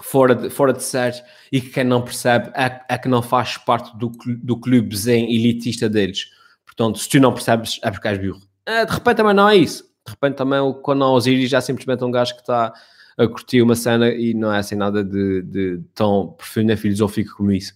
[0.00, 3.56] fora de, fora de série e que quem não percebe é, é que não faz
[3.56, 4.10] parte do,
[4.42, 6.26] do clube zen elitista deles.
[6.64, 8.42] Portanto, se tu não percebes, é porque és burro.
[8.66, 9.84] É, de repente também não é isso.
[10.04, 12.72] De repente também o Conan Osiris já é simplesmente um gajo que está
[13.16, 17.36] a curtir uma cena e não é assim nada de, de tão profundo e filosófico
[17.36, 17.74] como isso.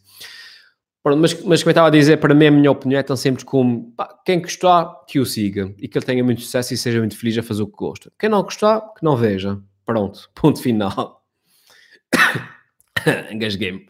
[1.07, 3.15] Pronto, mas, mas como eu estava a dizer, para mim a minha opinião é tão
[3.15, 6.77] simples como pá, quem gostar, que o siga e que ele tenha muito sucesso e
[6.77, 8.11] seja muito feliz a fazer o que gosta.
[8.19, 9.57] Quem não gostar, que não veja.
[9.85, 11.25] Pronto, ponto final.
[13.31, 13.87] Engasguei-me.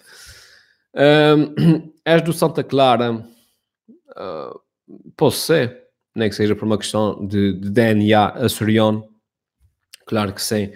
[0.95, 3.13] Um, és do Santa Clara?
[3.15, 4.61] Uh,
[5.17, 9.09] posso ser, nem que seja por uma questão de, de DNA açoriano.
[10.05, 10.71] Claro que sim.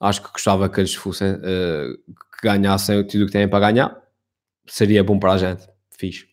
[0.00, 4.02] Acho que gostava que eles fossem, uh, que ganhassem o que têm para ganhar.
[4.66, 5.71] Seria bom para a gente.
[6.02, 6.26] Fiz.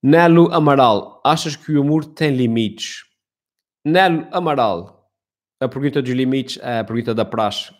[0.00, 3.02] Nelo Amaral, achas que o humor tem limites?
[3.84, 5.10] Nelo Amaral,
[5.60, 7.72] a pergunta dos limites é a pergunta da praxe.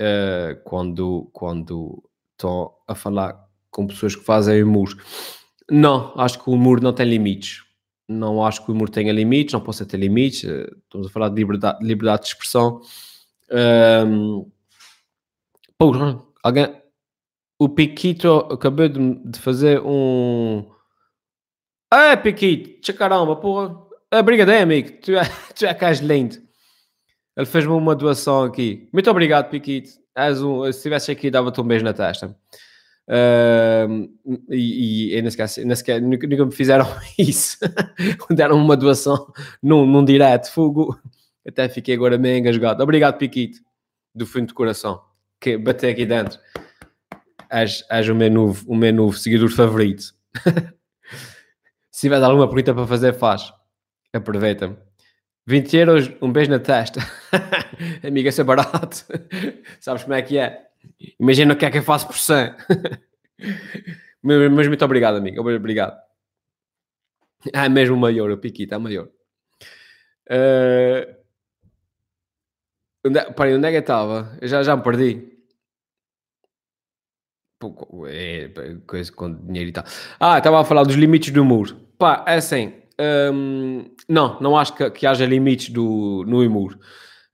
[0.00, 3.38] Uh, quando, quando estão a falar
[3.70, 4.88] com pessoas que fazem humor.
[5.70, 7.62] Não, acho que o humor não tem limites.
[8.08, 10.44] Não acho que o humor tenha limites, não possa ter limites.
[10.44, 12.80] Uh, estamos a falar de liberdade, liberdade de expressão.
[14.06, 14.50] Um,
[15.76, 15.92] pô,
[16.42, 16.68] alguém,
[17.58, 20.68] o Piquito acabou de, fazer um.
[21.90, 23.76] Ah, Piquito, caramba, porra.
[24.12, 24.92] Obrigado, amigo.
[25.00, 25.22] Tu é,
[25.54, 26.36] tu é que és lindo.
[27.36, 28.88] Ele fez-me uma doação aqui.
[28.92, 29.90] Muito obrigado, Piquito.
[30.14, 32.34] És um, se estivesse aqui, dava-te um beijo na testa.
[33.08, 34.10] Uh,
[34.50, 36.86] e, e, e nem sequer, nem sequer, nunca, nunca me fizeram
[37.18, 37.58] isso.
[38.30, 40.52] Deram uma doação num, num direto.
[40.52, 40.98] Fogo.
[41.46, 42.82] Até fiquei agora meio engasgado.
[42.82, 43.60] Obrigado, Piquito.
[44.14, 45.00] Do fundo de coração.
[45.40, 46.38] Que bateu aqui dentro
[47.50, 50.14] és, o, meu novo, o meu novo seguidor favorito.
[51.90, 53.52] Se tiver alguma pergunta para fazer, faz.
[54.12, 54.76] Aproveita-me.
[55.46, 57.00] 20 euros, um beijo na testa.
[58.06, 59.06] Amiga, isso é barato.
[59.80, 60.66] Sabes como é que é?
[61.18, 62.54] Imagina o que é que eu faço por 100.
[64.22, 65.40] Mas muito obrigado, amigo.
[65.40, 65.96] Obrigado.
[67.52, 69.08] Ah, mesmo maior, o Piquito é maior.
[70.28, 71.16] Uh...
[73.06, 74.36] Onde, peraí, onde é que eu estava?
[74.42, 75.35] Já, já me perdi
[78.08, 78.50] é,
[78.86, 79.84] coisa com dinheiro e tal.
[80.20, 81.76] Ah, estava a falar dos limites do humor.
[81.98, 82.72] Pá, é assim.
[83.32, 86.78] Hum, não, não acho que, que, haja limites do, no humor.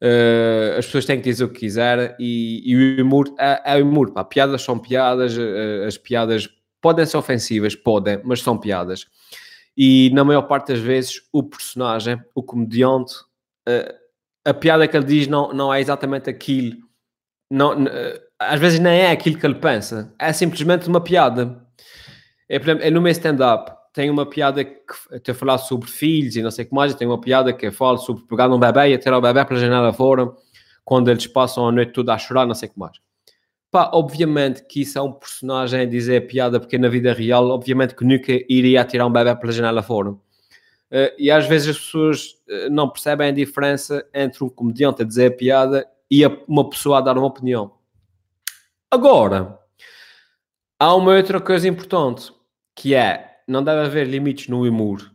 [0.02, 3.82] Uh, as pessoas têm que dizer o que quiserem e, e o humor é, é
[3.82, 4.12] humor.
[4.12, 4.24] Pá.
[4.24, 6.48] Piadas são piadas, uh, as piadas
[6.80, 9.06] podem ser ofensivas, podem, mas são piadas.
[9.76, 13.14] E na maior parte das vezes o personagem, o comediante,
[13.68, 13.94] uh,
[14.44, 16.76] a piada que ele diz não, não é exatamente aquilo.
[17.48, 17.76] Não,
[18.48, 21.60] às vezes nem é aquilo que ele pensa, é simplesmente uma piada.
[22.48, 26.36] É, por exemplo, é no meu stand-up, tem uma piada que a falar sobre filhos
[26.36, 28.90] e não sei o que mais, tem uma piada que fala sobre pegar um bebê
[28.90, 30.32] e atirar o bebê pela janela fora,
[30.84, 32.96] quando eles passam a noite toda a chorar, não sei o que mais.
[33.70, 37.94] Pá, obviamente que isso é um personagem a dizer piada, porque na vida real, obviamente
[37.94, 40.10] que nunca iria atirar um bebê pela janela fora.
[40.10, 45.06] Uh, e às vezes as pessoas uh, não percebem a diferença entre um comediante a
[45.06, 47.72] dizer piada e uma pessoa a dar uma opinião.
[48.92, 49.58] Agora,
[50.78, 52.30] há uma outra coisa importante,
[52.76, 55.10] que é, não deve haver limites no humor.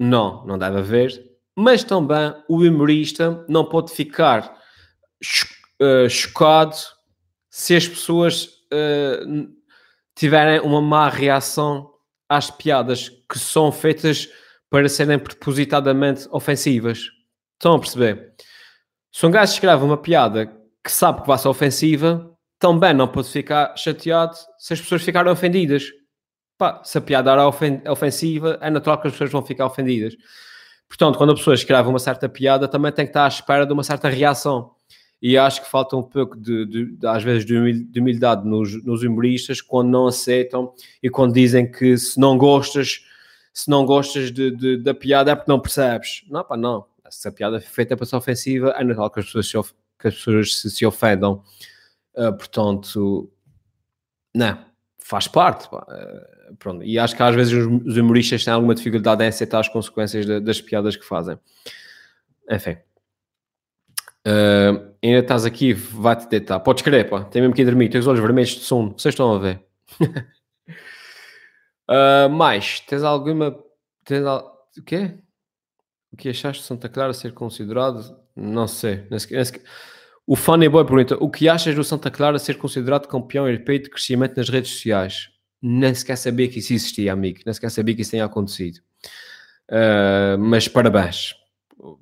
[0.00, 1.30] Não, não deve haver.
[1.56, 4.52] Mas também o humorista não pode ficar
[5.80, 6.74] uh, chocado
[7.48, 9.48] se as pessoas uh,
[10.16, 11.88] tiverem uma má reação
[12.28, 14.28] às piadas que são feitas
[14.68, 17.12] para serem propositadamente ofensivas.
[17.52, 18.34] Estão a perceber?
[19.12, 20.46] Se um gajo escreve uma piada
[20.82, 25.32] que sabe que vai ser ofensiva, também não pode ficar chateado se as pessoas ficarem
[25.32, 25.84] ofendidas.
[26.58, 27.48] Pá, se a piada era
[27.90, 30.14] ofensiva, é natural que as pessoas vão ficar ofendidas.
[30.86, 33.72] Portanto, quando a pessoa escreve uma certa piada, também tem que estar à espera de
[33.72, 34.72] uma certa reação.
[35.22, 39.60] E acho que falta um pouco, de, de às vezes, de humildade nos, nos humoristas
[39.62, 43.06] quando não aceitam e quando dizem que se não gostas,
[43.54, 46.24] se não gostas de, de, da piada é porque não percebes.
[46.28, 46.84] Não, pá, não.
[47.08, 49.72] Se a piada é feita para ser ofensiva, é natural que as pessoas se, of,
[49.98, 51.42] que as pessoas se, se ofendam.
[52.20, 53.32] Uh, portanto,
[54.34, 54.62] não,
[54.98, 55.66] faz parte.
[55.74, 56.84] Uh, pronto.
[56.84, 60.38] E acho que às vezes os humoristas têm alguma dificuldade em aceitar as consequências de,
[60.38, 61.38] das piadas que fazem.
[62.50, 62.76] Enfim.
[64.26, 66.60] Uh, ainda estás aqui, vai-te deitar.
[66.60, 67.24] Podes crer, pá.
[67.24, 67.88] Tem mesmo que ir dormir.
[67.88, 68.92] Tens os olhos vermelhos de sono.
[68.96, 69.64] Vocês estão a ver.
[71.88, 73.56] uh, mais, tens alguma.
[74.04, 74.60] Tens al...
[74.76, 75.14] O quê?
[76.12, 78.20] O que achaste de Santa Clara ser considerado?
[78.36, 79.06] Não sei.
[79.10, 79.38] Não sei.
[80.30, 83.90] O Funny Boy pergunta: o que achas do Santa Clara ser considerado campeão europeu de
[83.90, 85.28] crescimento nas redes sociais?
[85.60, 87.40] Nem sequer sabia que isso existia, amigo.
[87.44, 88.78] Nem sequer sabia que isso tenha acontecido.
[89.68, 91.34] Uh, mas parabéns.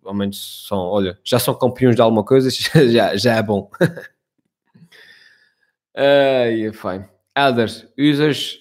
[0.05, 2.51] Ao menos são, olha, já são campeões de alguma coisa,
[2.93, 3.71] já, já é bom.
[5.97, 7.09] Ai, fine.
[7.35, 8.59] Elders, usas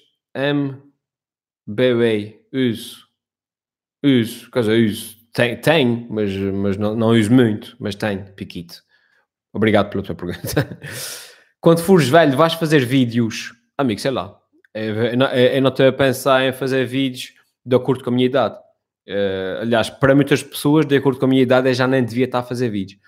[1.67, 2.39] MBWay?
[2.53, 3.06] Uso.
[4.01, 5.17] Uso, quer dizer, uso.
[5.34, 8.87] Tenho mas, mas não, não uso muito, mas tenho, Piquito.
[9.53, 10.79] Obrigado pela tua pergunta.
[11.60, 13.53] Quando fores velho, vais fazer vídeos?
[13.77, 14.38] Amigo, sei lá.
[14.73, 17.33] Eu, eu não estou a pensar em fazer vídeos
[17.65, 18.55] de acordo com a minha idade.
[19.07, 22.25] Uh, aliás, para muitas pessoas, de acordo com a minha idade, eu já nem devia
[22.25, 22.99] estar a fazer vídeos.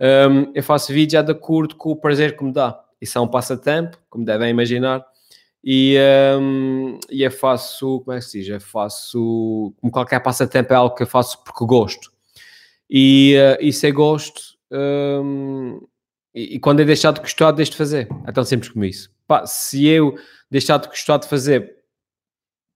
[0.00, 2.80] Um, eu faço vídeos já de acordo com o prazer que me dá.
[3.00, 5.04] Isso é um passatempo, como devem imaginar.
[5.62, 5.96] E,
[6.40, 8.48] um, e eu faço, como é que se diz?
[8.48, 12.12] Eu faço, como qualquer passatempo, é algo que eu faço porque gosto.
[12.88, 14.53] E, uh, se eu gosto,
[16.34, 18.08] e, e, quando eu deixar de gostar, deixo de fazer.
[18.26, 19.10] É tão simples como isso.
[19.26, 20.16] Pá, se eu
[20.50, 21.76] deixar de gostar de fazer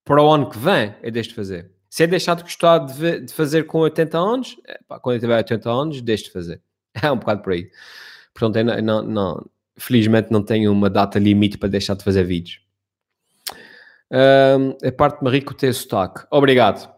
[0.05, 1.71] para o ano que vem, eu deixo de fazer.
[1.91, 5.21] Se eu deixar de gostar de, de fazer com 80 anos, é, pá, quando eu
[5.21, 6.61] tiver 80 anos, deixo de fazer.
[7.01, 7.71] É um bocado por aí.
[8.35, 12.25] Portanto, eu não, não, não, felizmente não tenho uma data limite para deixar de fazer
[12.25, 12.61] vídeos.
[14.11, 16.27] Um, a parte de rico ter sotaque.
[16.31, 16.93] Obrigado.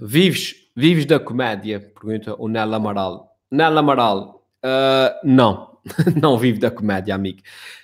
[0.00, 1.80] Vives, vives da comédia?
[1.80, 3.33] Pergunta o Nela Amaral.
[3.54, 5.78] Nela Amaral, uh, não.
[6.20, 7.40] não vivo da comédia, amigo.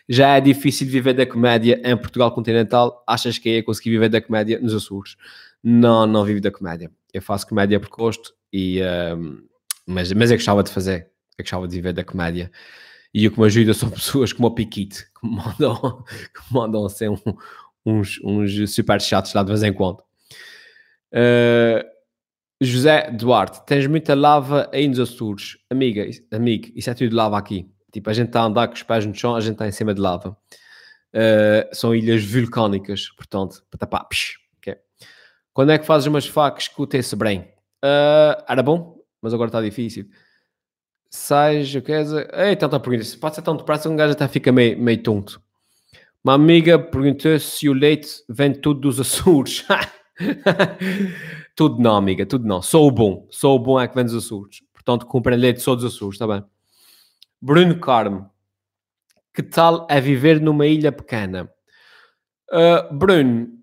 [0.09, 3.05] Já é difícil viver da comédia em Portugal continental.
[3.07, 5.17] Achas que ia conseguir viver da comédia nos Açores?
[5.63, 6.91] Não, não vivo da comédia.
[7.15, 8.81] Eu faço comédia por gosto e...
[9.17, 9.45] Um,
[9.87, 12.51] mas, mas eu gostava de fazer, eu gostava de viver da comédia.
[13.15, 16.03] E o que me ajuda são pessoas como o Piquite, que me mandam,
[16.35, 17.17] que mandam assim, um,
[17.87, 20.01] uns, uns super chatos lá de vez em quando.
[21.13, 21.85] Uh,
[22.61, 25.57] José Duarte, tens muita lava aí nos Açores.
[25.71, 27.71] Amiga, amigo, isso é tudo lava aqui.
[27.93, 29.73] Tipo, a gente está a andar com os pés no chão, a gente está em
[29.73, 30.37] cima de lava.
[31.13, 34.77] Uh, são ilhas vulcânicas, portanto, patapá, psh, okay.
[35.53, 37.43] Quando é que fazes umas facas com o sobrinho?
[37.85, 39.01] Uh, era bom?
[39.23, 40.07] mas agora está difícil.
[41.11, 42.03] Sais, o que é?
[42.49, 43.05] Ei, tanta pergunta.
[43.05, 45.43] Se pode ser tão depressa, um gajo até fica meio, meio tonto.
[46.23, 49.65] Uma amiga perguntou se o leite vem tudo dos Açores.
[51.55, 52.63] tudo não, amiga, tudo não.
[52.63, 53.27] Só o bom.
[53.31, 54.63] Só o bom é que vem dos Açores.
[54.73, 56.45] Portanto, comprem leite só dos Açores, está bem?
[57.41, 58.31] Bruno Carmo.
[59.35, 61.51] Que tal é viver numa ilha pequena?
[62.53, 63.61] Uh, Bruno,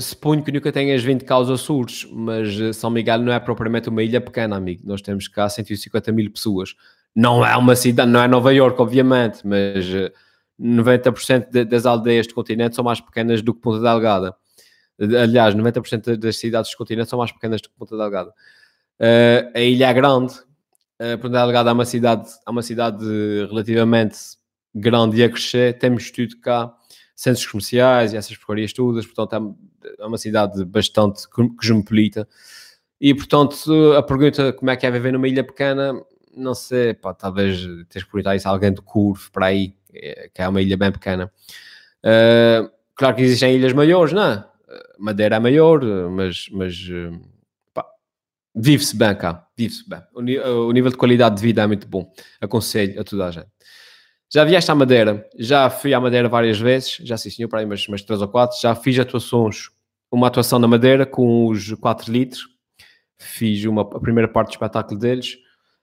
[0.00, 3.88] suponho que nunca tenhas vindo cá aos Açores, mas eh, São Miguel não é propriamente
[3.88, 4.82] uma ilha pequena, amigo.
[4.84, 6.74] Nós temos cá 150 mil pessoas.
[7.14, 9.86] Não é uma cidade, não é Nova York, obviamente, mas
[10.60, 14.34] 90% eh, das aldeias do continente são mais pequenas do que Ponta Delgada.
[15.00, 18.30] Aliás, 90% das cidades do continente são mais pequenas do que Ponta Delgada.
[18.30, 20.34] Uh, a ilha grande.
[21.00, 23.04] Uh, Ponta Delgada é uma cidade, é uma cidade
[23.48, 24.18] relativamente
[24.74, 25.78] grande e a crescer.
[25.78, 26.74] Temos tudo cá
[27.14, 32.26] centros comerciais e essas porcarias todas, portanto é, é uma cidade bastante cosmopolita.
[33.00, 35.94] E portanto, a pergunta como é que é viver numa ilha pequena,
[36.36, 40.48] não sei, pá, talvez tens perguntar isso alguém de Curve para aí, é, que é
[40.48, 41.32] uma ilha bem pequena.
[42.04, 44.49] Uh, claro que existem ilhas maiores, não é?
[44.98, 46.76] Madeira é maior, mas, mas
[48.54, 50.00] vive-se bem cá, vive-se bem.
[50.14, 52.12] O, o nível de qualidade de vida é muito bom.
[52.40, 53.48] Aconselho a toda a gente.
[54.32, 57.86] Já vieste à Madeira, já fui à Madeira várias vezes, já senhor, para aí umas,
[57.88, 59.70] umas três ou quatro, já fiz atuações,
[60.08, 62.46] uma atuação na Madeira com os 4 litros,
[63.18, 65.36] fiz uma, a primeira parte do espetáculo deles,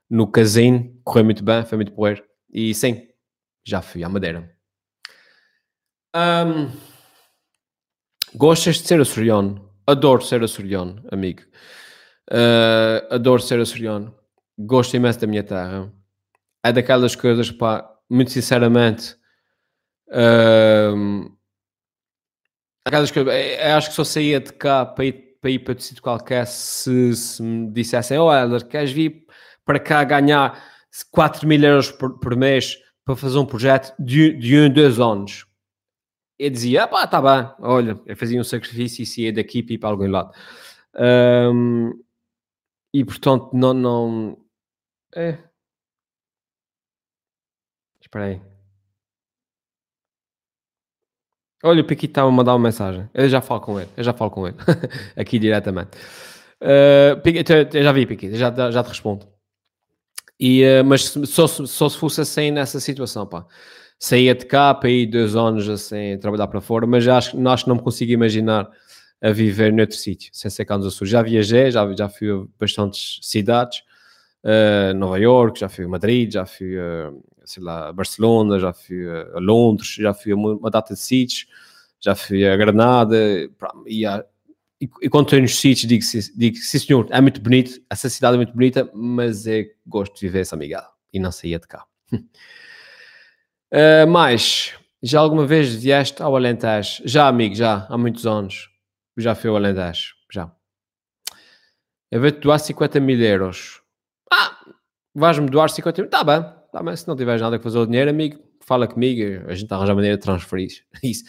[0.09, 3.05] no casino, correu muito bem, foi muito porreiro, e sim,
[3.65, 4.49] já fui à Madeira.
[6.15, 6.71] Um,
[8.37, 9.69] gostas de ser açoriano?
[9.85, 11.41] Adoro ser açoriano, amigo.
[12.29, 14.13] Uh, adoro ser açoriano.
[14.57, 15.91] Gosto imenso da minha terra.
[16.63, 19.15] É daquelas coisas, pá, muito sinceramente,
[20.09, 21.31] uh,
[22.85, 26.45] aquelas que acho que só saía de cá para ir para, ir para sítio qualquer
[26.45, 29.25] se, se me dissessem: Oh, Helder, queres vir
[29.65, 30.61] para cá ganhar
[31.11, 35.45] 4 mil euros por, por mês para fazer um projeto de, de um, dois anos?
[36.39, 40.07] Eu dizia: pá, tá bem, olha, eu fazia um sacrifício e ia daqui para algum
[40.09, 40.31] lado.
[40.95, 41.91] Um,
[42.93, 43.73] e portanto, não.
[43.73, 44.37] não
[45.15, 45.39] é,
[48.07, 48.41] Espera aí.
[51.63, 53.09] Olha, o Piquito estava a mandar uma mensagem.
[53.13, 53.89] Eu já falo com ele.
[53.97, 54.55] Eu já falo com ele.
[55.17, 55.97] Aqui diretamente.
[56.61, 57.19] Uh,
[57.73, 58.35] eu já vi, Piquito.
[58.37, 59.27] Já, já te respondo.
[60.39, 63.45] E, uh, mas só, só se fosse assim nessa situação, pá.
[63.99, 67.69] Saía de cá para ir dois anos assim, trabalhar para fora, mas acho, acho que
[67.69, 68.69] não me consigo imaginar
[69.21, 71.11] a viver noutro sítio, sem ser cá nos Açores.
[71.11, 73.79] Já viajei, já, já fui a bastantes cidades,
[74.43, 77.11] uh, Nova York, já fui a Madrid, já fui a
[77.47, 81.47] sei lá, a Barcelona, já fui a, Londres, já fui a uma data de sítios,
[81.99, 83.17] já fui a Granada,
[83.85, 84.23] e, a,
[84.79, 86.03] e, e quando estou nos sítios digo,
[86.35, 90.27] digo, sim senhor, é muito bonito, essa cidade é muito bonita, mas é gosto de
[90.27, 91.85] viver essa amigada e não saía de cá.
[93.73, 97.03] uh, mais, Já alguma vez vieste ao Alentejo?
[97.05, 98.69] Já, amigo, já, há muitos anos.
[99.15, 100.51] Já fui ao Alentejo, já.
[102.11, 103.81] Eu vou-te doar 50 mil euros.
[104.31, 104.57] Ah,
[105.13, 106.09] vais-me doar 50 mil?
[106.09, 106.95] Tá bem, tá bem.
[106.95, 110.17] Se não tiveres nada a fazer o dinheiro, amigo, fala comigo, a gente arranja maneira
[110.17, 110.69] de transferir
[111.03, 111.25] isso.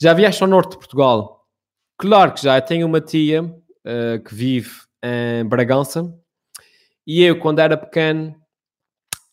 [0.00, 1.44] Já vieste ao norte de Portugal?
[1.98, 2.56] Claro que já.
[2.56, 4.70] Eu tenho uma tia uh, que vive
[5.02, 6.14] em Bragança
[7.06, 8.36] e eu, quando era pequeno,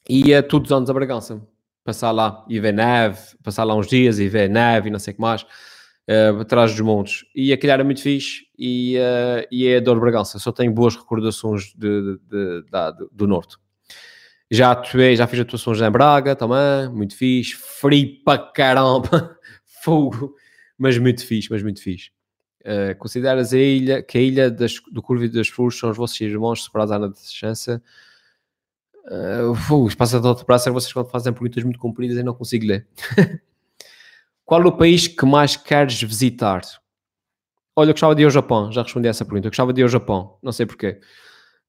[0.09, 1.45] ia todos os anos a Bragança
[1.85, 5.13] passar lá e ver neve, passar lá uns dias e ver neve e não sei
[5.13, 7.23] o que mais, uh, atrás dos montes.
[7.33, 10.39] E aquilo era muito fixe e, uh, e é Dor Bragança.
[10.39, 13.55] Só tenho boas recordações de, de, de, do Norte.
[14.49, 17.53] Já atuei, já fiz atuações em Braga também, muito fixe.
[17.55, 19.37] Frio para caramba,
[19.83, 20.35] fogo,
[20.77, 22.09] mas muito fixe, mas muito fixe.
[22.61, 26.19] Uh, consideras a ilha, que a ilha das, do Curvo das Flores são os vossos
[26.19, 27.75] irmãos separados à distância?
[27.75, 28.14] Uh,
[29.09, 32.65] uh, espaço de outro braço é vocês quando fazem perguntas muito compridas e não consigo
[32.65, 32.87] ler.
[34.45, 36.61] Qual o país que mais queres visitar?
[37.75, 39.47] Olha, eu gostava de ir ao Japão, já respondi a essa pergunta.
[39.47, 40.99] Eu gostava de ir ao Japão, não sei porquê.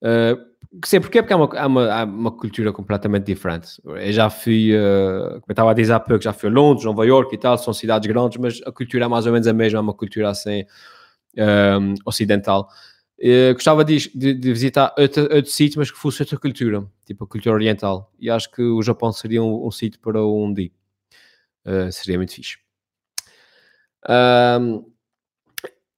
[0.02, 0.36] Uh,
[0.84, 3.80] sei porquê, porque há uma, uma, uma, cultura completamente diferente.
[3.84, 6.84] Eu já fui, uh, como eu estava a dizer há pouco, já fui a Londres,
[6.84, 9.52] Nova York e tal, são cidades grandes, mas a cultura é mais ou menos a
[9.52, 10.64] mesma, é uma cultura assim
[12.06, 12.68] ocidental.
[13.18, 17.24] Uh, gostava de, de, de visitar outro, outro, sítio, mas que fosse outra cultura, tipo
[17.24, 18.12] a cultura oriental.
[18.18, 20.70] E acho que o Japão seria um, um sítio para um dia.
[21.64, 22.58] Uh, seria muito fixe.
[24.08, 24.84] Um,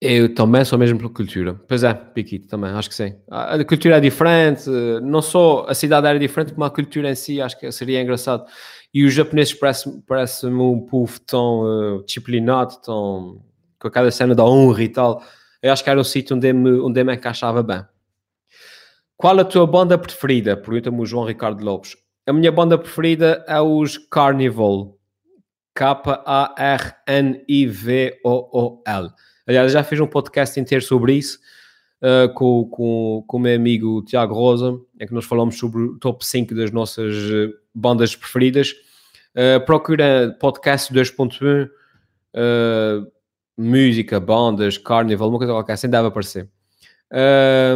[0.01, 1.55] eu também sou mesmo pela cultura.
[1.67, 3.17] Pois é, Piquito, também, acho que sim.
[3.29, 4.71] A cultura é diferente,
[5.03, 8.47] não só a cidade era diferente, como a cultura em si, acho que seria engraçado.
[8.95, 13.43] E os japoneses parecem-me parece um povo tão uh, disciplinado, tão
[13.81, 15.23] com aquela cena da honra e tal.
[15.63, 17.85] Eu acho que era um sítio onde me, onde me encaixava bem.
[19.17, 20.57] Qual a tua banda preferida?
[20.57, 21.97] Pergunta-me o João Ricardo Lopes.
[22.27, 24.97] A minha banda preferida é os Carnival.
[25.75, 26.99] K-A-R-N-I-V-O-O-L.
[29.47, 31.39] Aliás, já fiz um podcast inteiro sobre isso
[32.03, 35.99] uh, com, com, com o meu amigo Tiago Rosa, em que nós falamos sobre o
[35.99, 38.75] top 5 das nossas uh, bandas preferidas.
[39.35, 43.11] Uh, procura podcast 2.1, uh,
[43.59, 46.49] música, bandas, carnival, uma coisa qualquer, assim deve aparecer.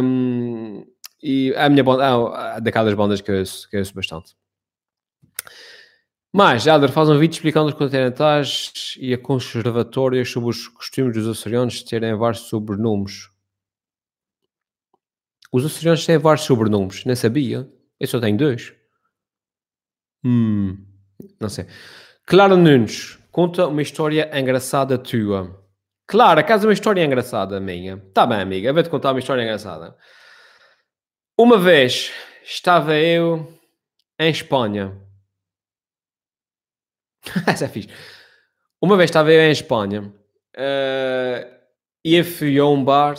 [0.01, 0.85] Um,
[1.21, 4.35] e a minha banda, ah, daquelas bandas que eu que eu ouço bastante.
[6.35, 11.27] Mais, Helder faz um vídeo explicando os continentais e a conservatória sobre os costumes dos
[11.27, 13.29] açorianos terem vários sobrenomes.
[15.51, 17.69] Os açorianos têm vários sobrenomes, nem sabia.
[17.99, 18.73] Eu só tenho dois.
[20.25, 20.83] Hum,
[21.39, 21.67] não sei.
[22.25, 25.62] Clara Nunes, conta uma história engraçada tua.
[26.07, 27.97] Clara, caso uma história engraçada minha.
[28.13, 29.95] Tá bem, amiga, eu vou-te contar uma história engraçada.
[31.37, 32.11] Uma vez
[32.43, 33.51] estava eu
[34.19, 35.03] em Espanha
[37.47, 37.89] Essa é fixe.
[38.81, 41.55] Uma vez estava eu em Espanha uh,
[42.03, 43.15] e fui a um bar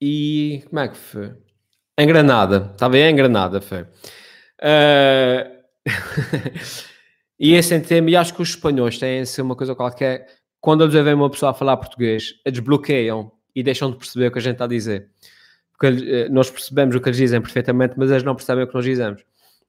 [0.00, 1.34] e como é que foi?
[1.98, 3.82] Em Granada, estava eu em Granada, foi.
[3.82, 5.62] Uh,
[7.38, 10.41] e eu sentei-me e acho que os espanhóis têm assim uma coisa qualquer.
[10.62, 14.30] Quando eles ouvem uma pessoa a falar português, eles bloqueiam e deixam de perceber o
[14.32, 15.10] que a gente está a dizer.
[15.72, 18.74] Porque eh, nós percebemos o que eles dizem perfeitamente, mas eles não percebem o que
[18.74, 19.24] nós dizemos.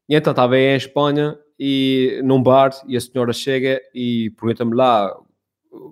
[0.08, 4.76] E então estava aí em Espanha e num bar e a senhora chega e pergunta-me
[4.76, 5.12] lá,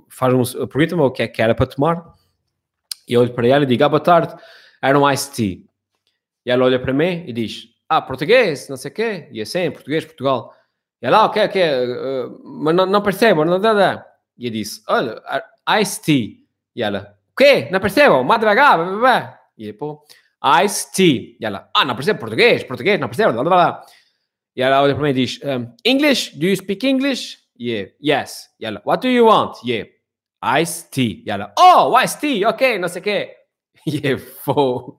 [0.08, 2.14] faz um, pergunta-me o que é que era para tomar.
[3.08, 4.36] E eu olho para ela e digo, ah, boa tarde,
[4.84, 5.66] era um iced tea.
[6.46, 9.30] E ela olha para mim e diz, ah, português, não sei o quê.
[9.32, 10.54] E assim, português, Portugal.
[11.02, 14.11] E ela, ah, ok, ok, uh, mas não, não percebo, não dá, dá.
[14.42, 15.22] E eu disse, olha,
[15.80, 16.30] iced tea.
[16.76, 17.70] E ela, o quê?
[17.72, 19.40] Não percebo, devagar, blá.
[19.56, 20.00] E depois,
[20.64, 21.36] iced tea.
[21.40, 23.86] E ela, ah, não percebo português, português, não percebo, blá, blá, blá.
[24.56, 26.36] E ela olha para mim e diz: um, English?
[26.36, 27.38] Do you speak English?
[27.60, 27.92] Yeah.
[28.04, 28.50] Yes.
[28.60, 29.58] E ela: What do you want?
[29.64, 29.92] Yeah.
[30.60, 31.22] Ice tea.
[31.24, 32.50] E ela: Oh, ice tea.
[32.50, 33.38] Ok, não sei o quê.
[33.86, 34.96] E foi.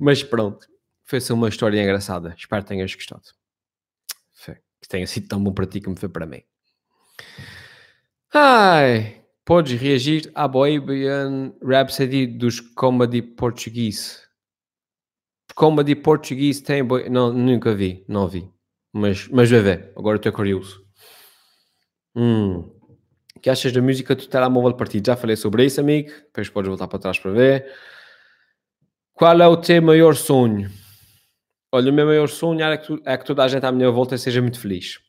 [0.00, 0.66] Mas pronto.
[1.04, 2.34] Foi-se uma história engraçada.
[2.38, 3.22] Espero que tenhas gostado.
[4.32, 4.54] Foi.
[4.80, 6.42] Que tenha sido tão bom para ti como foi para mim.
[8.34, 9.22] Ai.
[9.44, 14.22] Podes reagir à Bohemian Rhapsody dos comedy português.
[15.54, 16.82] Comedy português tem.
[16.84, 16.98] Bo...
[17.10, 18.04] Não, nunca vi.
[18.08, 18.48] Não vi.
[18.92, 20.82] Mas, mas vai ver, agora estou curioso.
[22.14, 22.70] Hum.
[23.34, 25.06] O que achas da música do telemóvel partido?
[25.06, 26.10] Já falei sobre isso, amigo.
[26.10, 27.66] Depois podes voltar para trás para ver.
[29.12, 30.70] Qual é o teu maior sonho?
[31.72, 33.90] Olha, o meu maior sonho é que, tu, é que toda a gente à minha
[33.90, 35.00] volta seja muito feliz.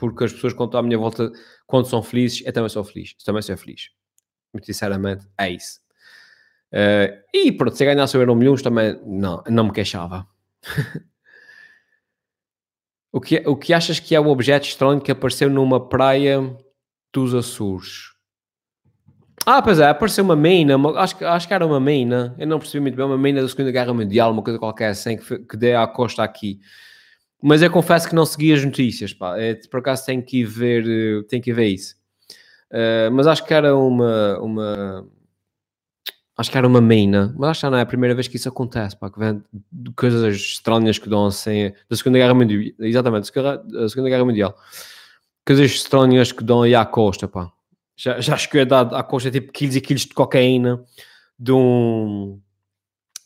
[0.00, 1.30] Porque as pessoas quando estão à minha volta,
[1.66, 3.14] quando são felizes, eu também sou feliz.
[3.18, 3.90] Eu também sou feliz.
[4.50, 5.78] Muito sinceramente, é isso.
[6.72, 10.26] Uh, e pronto, se ganhasse o Euro Milhões também não, não me queixava.
[13.12, 16.56] O que, o que achas que é o objeto estranho que apareceu numa praia
[17.12, 18.12] dos Açores?
[19.44, 22.60] Ah, pois é, apareceu uma mina, uma, acho, acho que era uma mina, eu não
[22.60, 25.56] percebi muito bem, uma mina da Segunda Guerra Mundial, uma coisa qualquer assim, que, que
[25.56, 26.60] dê à costa aqui.
[27.42, 29.38] Mas eu confesso que não segui as notícias, pá.
[29.38, 31.96] É, por acaso tenho que ver, eh, tenho que ver isso.
[32.70, 35.08] Uh, mas acho que era uma, uma,
[36.36, 38.48] acho que era uma mina, mas acho que não é a primeira vez que isso
[38.48, 39.42] acontece, pá, que vem
[39.96, 44.54] coisas estranhas que dão assim, da Segunda Guerra Mundial, exatamente, da Segunda Guerra Mundial,
[45.44, 47.50] coisas estranhas que dão aí à costa, pá.
[47.96, 50.82] Já, já acho que é dado à costa tipo quilos e quilos de cocaína
[51.38, 52.40] de um,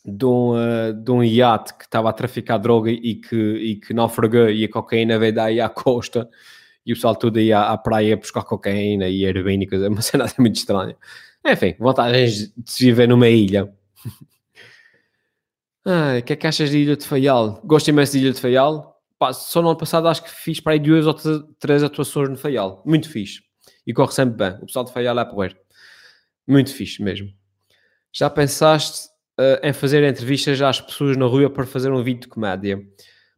[0.05, 3.93] de um, uh, de um iate que estava a traficar droga e que, e que
[3.93, 6.29] naufragou e a cocaína veio daí à costa
[6.85, 10.25] e o pessoal todo ia à praia buscar cocaína e heroína e coisa, uma cena
[10.37, 10.95] muito estranha.
[11.43, 13.73] Enfim, vantagens de se viver numa ilha.
[15.87, 17.61] O que é que achas de Ilha de Faial?
[17.63, 18.99] Gosto imenso de Ilha de Faial.
[19.19, 21.13] Pá, só no ano passado acho que fiz para aí duas ou
[21.59, 22.81] três atuações no Faial.
[22.83, 23.41] Muito fixe.
[23.85, 24.57] E corre sempre bem.
[24.63, 25.55] O pessoal de Faial é porreiro.
[26.47, 27.31] Muito fixe mesmo.
[28.11, 32.27] Já pensaste uh, em fazer entrevistas às pessoas na rua para fazer um vídeo de
[32.27, 32.81] comédia?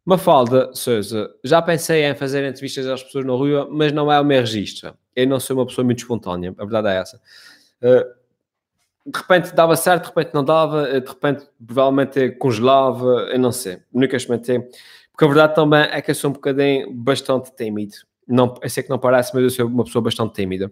[0.04, 4.24] Mafalda Souza, já pensei em fazer entrevistas às pessoas na rua, mas não é o
[4.24, 4.94] meu registro.
[5.14, 7.20] Eu não sou uma pessoa muito espontânea, a verdade é essa.
[7.82, 8.18] Uh,
[9.10, 13.50] de repente dava certo, de repente não dava, eh, de repente provavelmente congelava, eu não
[13.50, 14.60] sei, nunca experimentei.
[15.10, 17.94] Porque a verdade também é que eu sou um bocadinho bastante tímido.
[18.26, 20.70] Não, eu sei que não parece, mas eu sou uma pessoa bastante tímida.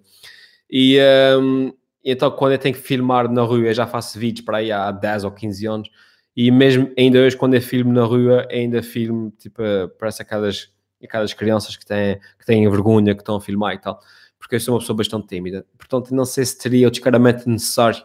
[0.70, 0.98] E
[1.40, 1.72] um,
[2.12, 4.90] então quando eu tenho que filmar na rua, eu já faço vídeos para aí há
[4.90, 5.90] 10 ou 15 anos,
[6.36, 9.62] e mesmo ainda hoje, quando eu filmo na rua, ainda filmo, tipo,
[9.98, 10.70] parece aquelas,
[11.02, 13.98] aquelas crianças que têm, que têm vergonha, que estão a filmar e tal,
[14.38, 15.66] porque eu sou uma pessoa bastante tímida.
[15.78, 18.04] Portanto, não sei se teria o descaramento necessário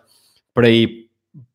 [0.54, 1.10] para ir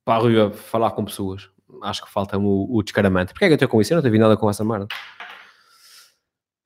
[0.04, 1.48] para a rua falar com pessoas.
[1.82, 3.32] Acho que falta o, o descaramento.
[3.32, 3.92] Porquê é que eu estou com isso?
[3.92, 4.86] Eu não tenho nada com essa merda.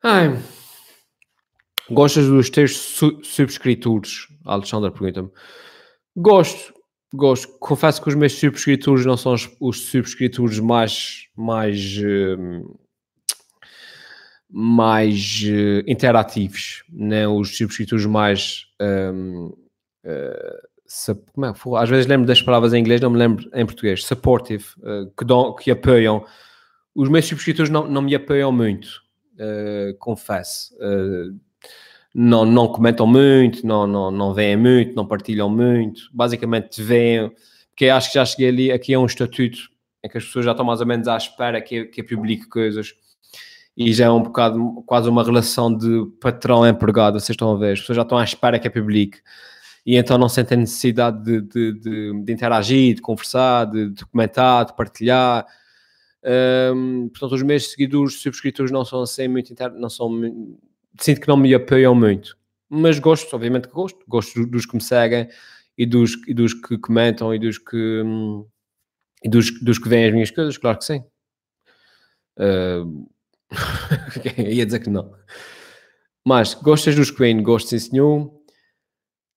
[0.03, 0.39] Ai.
[1.91, 4.29] Gostas dos teus su subscritores?
[4.45, 5.31] A Alexandra pergunta-me.
[6.21, 6.81] Gosto
[7.15, 12.79] gosto, confesso que os meus subscritores não são os, os subscritores mais, mais, uh,
[14.49, 18.67] mais uh, interativos, nem os subscritores mais.
[18.81, 19.53] Um,
[20.05, 20.61] eh,
[21.33, 24.05] como é, às vezes lembro das palavras em inglês, não me lembro em português.
[24.05, 24.65] Supportive,
[25.17, 26.25] que, dão, que apoiam.
[26.93, 28.89] Os meus subscritores não, não me apoiam muito,
[30.01, 30.75] confesso
[32.15, 37.31] não, não comentam muito, não, não, não veem muito, não partilham muito, basicamente veem,
[37.71, 39.59] porque acho que já cheguei ali, aqui é um estatuto
[40.05, 42.49] em que as pessoas já estão mais ou menos à espera que, que eu publique
[42.49, 42.95] coisas.
[43.77, 47.81] E já é um bocado quase uma relação de patrão-empregado, vocês estão a ver, as
[47.81, 49.19] pessoas já estão à espera que eu publique.
[49.87, 54.67] E então não sentem necessidade de, de, de, de interagir, de conversar, de, de comentar,
[54.67, 55.47] de partilhar.
[56.75, 59.73] Um, portanto, os meus seguidores, subscritores não são assim muito inter...
[59.73, 60.11] não são
[60.99, 62.37] sinto que não me apoiam muito.
[62.69, 63.99] Mas gosto, obviamente que gosto.
[64.07, 65.29] Gosto dos que me seguem
[65.77, 68.03] e dos, e dos que comentam e dos que,
[69.23, 71.05] e dos, dos que veem as minhas coisas, claro que sim.
[72.41, 73.07] Uh...
[74.39, 75.13] ia dizer que não.
[76.25, 77.43] Mas gostas dos Queen?
[77.43, 78.31] Gosto sim, senhor.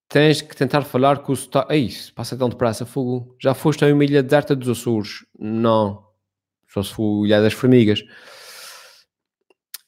[0.08, 1.74] Tens que tentar falar com o sotaque.
[1.74, 3.36] Ei, passa tão depressa, fogo.
[3.42, 5.26] Já foste a uma ilha deserta dos Açores?
[5.38, 6.06] Não.
[6.68, 8.04] Só se for Ilha das Formigas.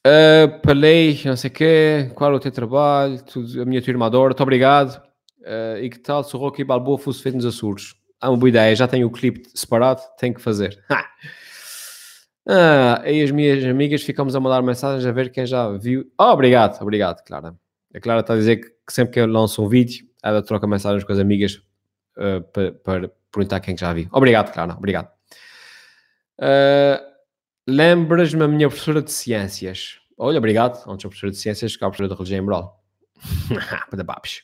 [0.06, 3.90] Uh, Palei, não sei o quê, qual é o teu trabalho, tudo, a minha tua
[3.90, 5.02] irmã adora, muito obrigado.
[5.40, 7.94] Uh, e que tal se o Rocky Balboa fosse feito nos Açores?
[8.22, 10.80] É uma boa ideia, já tenho o clipe separado, tenho que fazer.
[12.48, 16.08] ah, e as minhas amigas ficamos a mandar mensagens a ver quem já viu.
[16.16, 17.56] Oh, obrigado, obrigado, Clara.
[17.92, 20.68] A Clara está a dizer que, que sempre que eu lanço um vídeo, ela troca
[20.68, 21.60] mensagens com as amigas
[22.16, 24.08] uh, para, para perguntar quem já viu.
[24.12, 25.10] Obrigado, Clara, obrigado.
[26.38, 27.15] Uh,
[27.66, 29.98] Lembras-me a minha professora de ciências.
[30.16, 30.78] Olha, obrigado.
[30.88, 32.84] Antes a professora de ciências, cá a professora de religião e moral.
[33.90, 34.42] Para babes.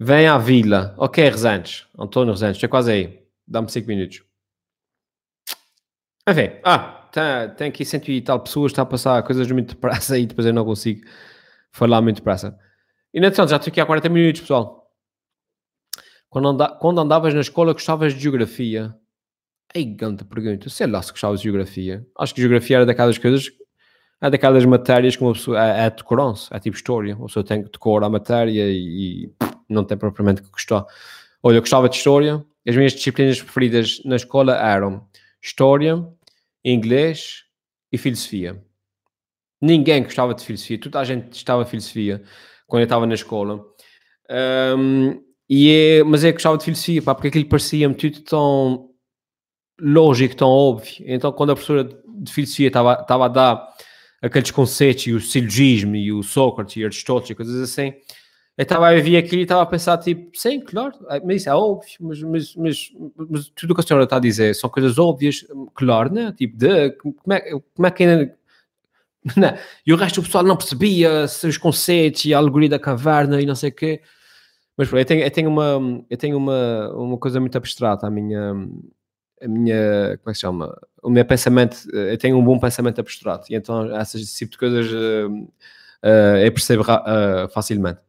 [0.00, 0.94] Vem à vila.
[0.98, 1.86] Ok, Resantes.
[1.98, 3.24] António Resantes, estou quase aí.
[3.46, 4.22] Dá-me 5 minutos.
[6.26, 10.18] Enfim, ah, tem, tem aqui cento e tal pessoas, está a passar coisas muito depressa
[10.18, 11.06] e depois eu não consigo
[11.70, 12.58] falar muito depressa.
[13.12, 14.90] E na já estou aqui há 40 minutos, pessoal.
[16.30, 18.92] Quando, anda, quando andavas na escola, gostavas de geografia?
[19.76, 20.70] Ei, ganta pergunta.
[20.70, 22.06] Sei lá se gostava de geografia.
[22.16, 23.50] Acho que geografia era daquelas coisas,
[24.20, 27.16] é daquelas matérias que uma pessoa é, é é tipo história.
[27.16, 29.32] Uma pessoa tem que decorar a matéria e,
[29.68, 30.86] não tem propriamente que gostar.
[31.42, 32.44] Olha, eu gostava de história.
[32.66, 35.06] As minhas disciplinas preferidas na escola eram
[35.42, 36.06] história,
[36.64, 37.44] inglês
[37.90, 38.62] e filosofia.
[39.60, 42.22] Ninguém gostava de filosofia, toda a gente gostava de filosofia
[42.66, 43.64] quando eu estava na escola.
[44.78, 48.93] Um, e é, mas eu gostava de filosofia, pá, porque aquilo parecia-me tudo tão
[49.80, 51.04] lógico, tão óbvio.
[51.06, 53.68] Então, quando a professora de filosofia estava, estava a dar
[54.22, 57.92] aqueles conceitos e o silogismo e o Sócrates e Aristóteles e coisas assim.
[58.56, 61.50] Eu estava a ver aquilo e estava a pensar, tipo, sim, claro, é, mas isso
[61.50, 62.92] é óbvio, mas, mas, mas,
[63.28, 65.44] mas tudo o que a senhora está a dizer são coisas óbvias,
[65.74, 66.32] claro, né?
[66.32, 67.40] Tipo, de, como, é,
[67.74, 68.38] como é que ainda.
[69.36, 69.56] Não.
[69.86, 73.46] E o resto do pessoal não percebia os conceitos e a alegoria da caverna e
[73.46, 74.02] não sei o quê.
[74.76, 78.54] Mas eu tenho, eu tenho, uma, eu tenho uma, uma coisa muito abstrata, a minha,
[79.44, 80.76] a minha, como é que se chama?
[81.02, 84.90] O meu pensamento, eu tenho um bom pensamento abstrato e então essas tipo de coisas
[84.90, 88.00] uh, uh, eu percebo uh, facilmente.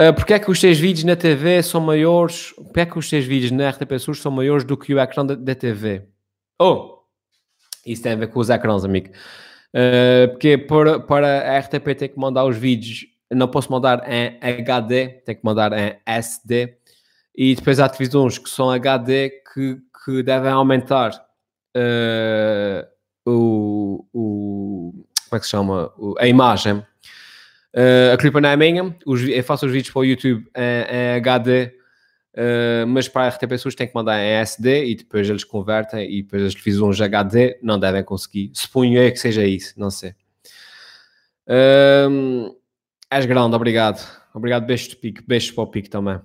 [0.00, 2.52] Uh, porque é que os teus vídeos na TV são maiores?
[2.52, 5.26] Porque é que os teus vídeos na RTP Sul são maiores do que o ecrã
[5.26, 6.02] da, da TV?
[6.60, 6.98] Oh!
[7.84, 9.08] Isso tem a ver com os ecrãs, amigo.
[9.74, 14.38] Uh, porque para, para a RTP ter que mandar os vídeos, não posso mandar em
[14.40, 16.76] HD, tem que mandar em SD.
[17.36, 21.10] E depois há televisões que são HD que, que devem aumentar
[21.76, 22.86] uh,
[23.26, 25.04] o, o.
[25.28, 25.92] Como é que se chama?
[25.96, 26.82] O, a imagem
[27.74, 30.96] Uh, a culpa não é minha, os, eu faço os vídeos para o YouTube em,
[30.96, 31.70] em HD, uh,
[32.34, 36.10] eh, mas para a RTP Sus tem que mandar em SD e depois eles convertem
[36.10, 38.50] e depois as televisões HD não devem conseguir.
[38.54, 40.14] Suponho eu que seja isso, não sei.
[41.46, 42.56] Uh,
[43.10, 44.04] és grande, obrigado.
[44.32, 46.20] Obrigado, beijos de pique, beijos para o pique também.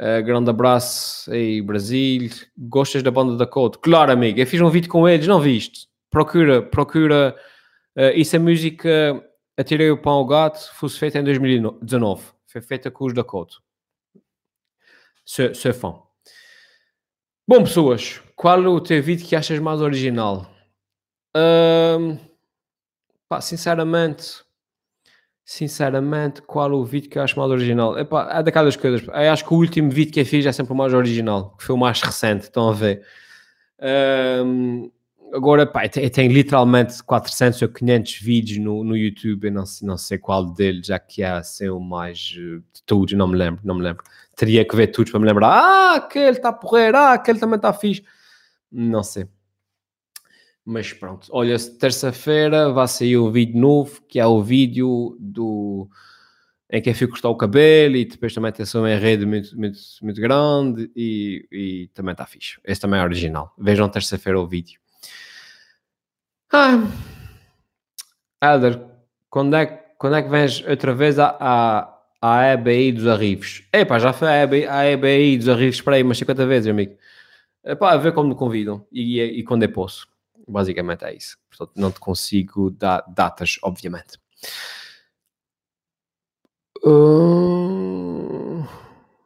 [0.00, 2.30] Uh, grande abraço aí, Brasil.
[2.56, 3.78] Gostas da banda da Code?
[3.78, 4.40] Claro, amigo.
[4.40, 5.86] Eu fiz um vídeo com eles, não viste?
[6.10, 7.36] Procura, procura.
[7.96, 9.22] Uh, isso é música
[9.60, 12.24] Atirei o pão ao gato fosse feita em 2019.
[12.46, 13.62] Foi feita com os da Couto.
[15.22, 16.00] Sou, fã.
[17.46, 20.50] Bom, pessoas, qual é o teu vídeo que achas mais original?
[21.36, 22.16] Um,
[23.28, 24.42] pá, sinceramente,
[25.50, 27.98] sinceramente, qual é o vídeo que eu acho mais original?
[27.98, 29.02] Epá, é daquelas coisas.
[29.04, 31.64] Eu acho que o último vídeo que eu fiz é sempre o mais original, que
[31.64, 32.44] foi o mais recente.
[32.44, 33.02] Estão a ver?
[34.46, 34.88] Um,
[35.34, 39.96] agora, pá, tem, tem literalmente 400 ou 500 vídeos no, no YouTube, eu não, não
[39.98, 43.60] sei qual deles, já que há assim o mais eh, de todos, não me lembro,
[43.64, 44.04] não me lembro.
[44.36, 47.56] Teria que ver todos para me lembrar, ah, aquele está a porrer, ah, aquele também
[47.56, 48.04] está fixe.
[48.70, 49.26] Não sei.
[50.70, 55.90] Mas pronto, olha, terça-feira vai sair um vídeo novo, que é o vídeo do
[56.70, 59.80] em que eu fui cortar o cabelo e depois também tem um enredo muito, muito,
[60.00, 62.60] muito grande e, e também está fixe.
[62.64, 63.52] Esse também é original.
[63.58, 64.78] Vejam terça-feira o vídeo.
[66.52, 66.78] Ah,
[68.40, 68.80] Helder,
[69.28, 69.66] quando é,
[69.98, 73.64] quando é que vens outra vez à, à, à EBI dos Arrivos?
[73.72, 76.96] Epá, já foi à EBI, EBI dos Arrivos para aí umas 50 vezes, amigo.
[77.64, 80.08] Epá, a ver como me convidam e, e, e quando é posso.
[80.46, 81.36] Basicamente é isso.
[81.48, 84.18] Portanto, não te consigo dar datas, obviamente.
[86.82, 88.64] Uh,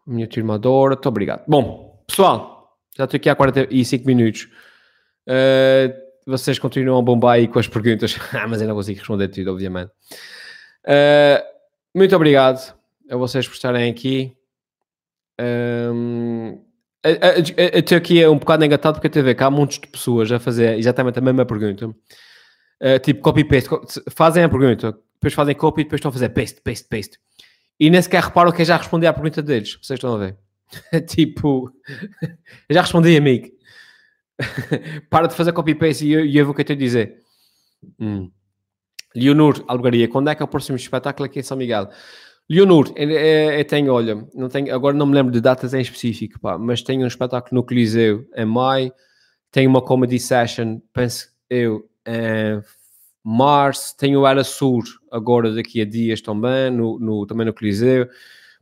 [0.06, 1.44] minha turma adora, muito obrigado.
[1.46, 4.48] Bom, pessoal, já estou aqui há 45 minutos.
[5.28, 9.28] Uh, vocês continuam a bombar aí com as perguntas, ah, mas eu não consigo responder
[9.28, 9.92] tudo, obviamente.
[10.84, 11.42] Uh,
[11.94, 12.74] muito obrigado
[13.10, 14.36] a vocês por estarem aqui.
[15.40, 16.63] Um,
[17.05, 21.22] estou aqui um bocado engatado porque que há muitas de pessoas a fazer exatamente a
[21.22, 21.88] mesma pergunta.
[21.88, 23.68] Uh, tipo copy-paste.
[24.11, 27.18] Fazem a pergunta, depois fazem copy e depois estão a fazer paste, paste, paste.
[27.78, 29.78] E nem sequer reparam que eu já respondi à pergunta deles.
[29.82, 30.36] Vocês estão a ver?
[31.07, 31.70] tipo,
[32.70, 33.48] já respondi, amigo.
[35.11, 37.18] Para de fazer copy-paste e eu, eu vou que eu a dizer.
[38.00, 38.30] Hum.
[39.14, 41.88] Leonor Algaria, quando é que é o próximo espetáculo aqui em São Miguel?
[42.49, 46.38] Leonor, eu, eu tenho, olha, não tenho, agora não me lembro de datas em específico,
[46.38, 48.92] pá, mas tenho um espetáculo no Coliseu em maio,
[49.51, 52.61] tenho uma comedy session, penso eu, em
[53.22, 58.09] março, tenho o Era Sur agora daqui a dias também, no, no, também no Coliseu.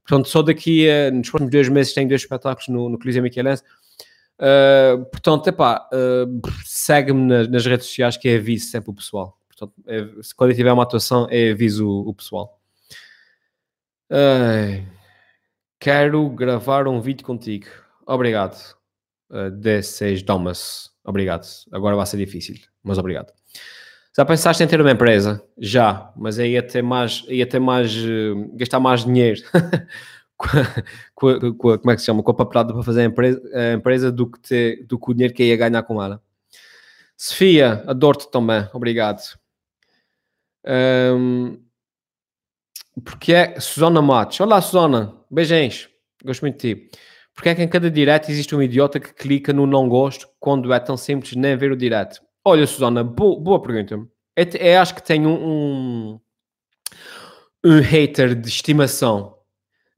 [0.07, 3.63] Portanto, só daqui a, nos próximos dois meses tenho dois espetáculos no, no Coliseu Michelense.
[4.39, 9.39] Uh, portanto, epá, uh, segue-me nas, nas, redes sociais que é aviso sempre o pessoal.
[9.49, 12.61] Portanto, é, quando tiver uma atuação, é aviso o, o pessoal.
[14.13, 14.87] Uh,
[15.81, 17.67] quero gravar um vídeo contigo.
[18.07, 18.77] Obrigado.
[19.31, 20.91] Uh, D6 Thomas.
[21.03, 21.47] Obrigado.
[21.73, 23.33] Agora vai ser difícil, mas obrigado.
[24.15, 25.43] Já pensaste em ter uma empresa?
[25.57, 29.41] Já, mas aí ia ter mais, ia ter mais, uh, gastar mais dinheiro.
[31.15, 33.05] com a, com a, como é que se chama, com a papelada para fazer a
[33.05, 36.21] empresa, a empresa do, que ter, do que o dinheiro que ia ganhar com ela.
[37.17, 39.23] Sofia, adoro-te também, obrigado.
[40.67, 41.59] Um,
[43.05, 44.41] porque é Susana Matos.
[44.41, 45.89] Olá, Susana, beijinhos,
[46.25, 46.91] gosto muito de ti.
[47.35, 50.73] Porque é que em cada direto existe um idiota que clica no não gosto quando
[50.73, 52.21] é tão simples nem ver o direto?
[52.45, 53.95] Olha, Susana, boa, pergunta.
[54.37, 56.21] Eu, acho que tenho um, um,
[57.65, 59.39] um hater de estimação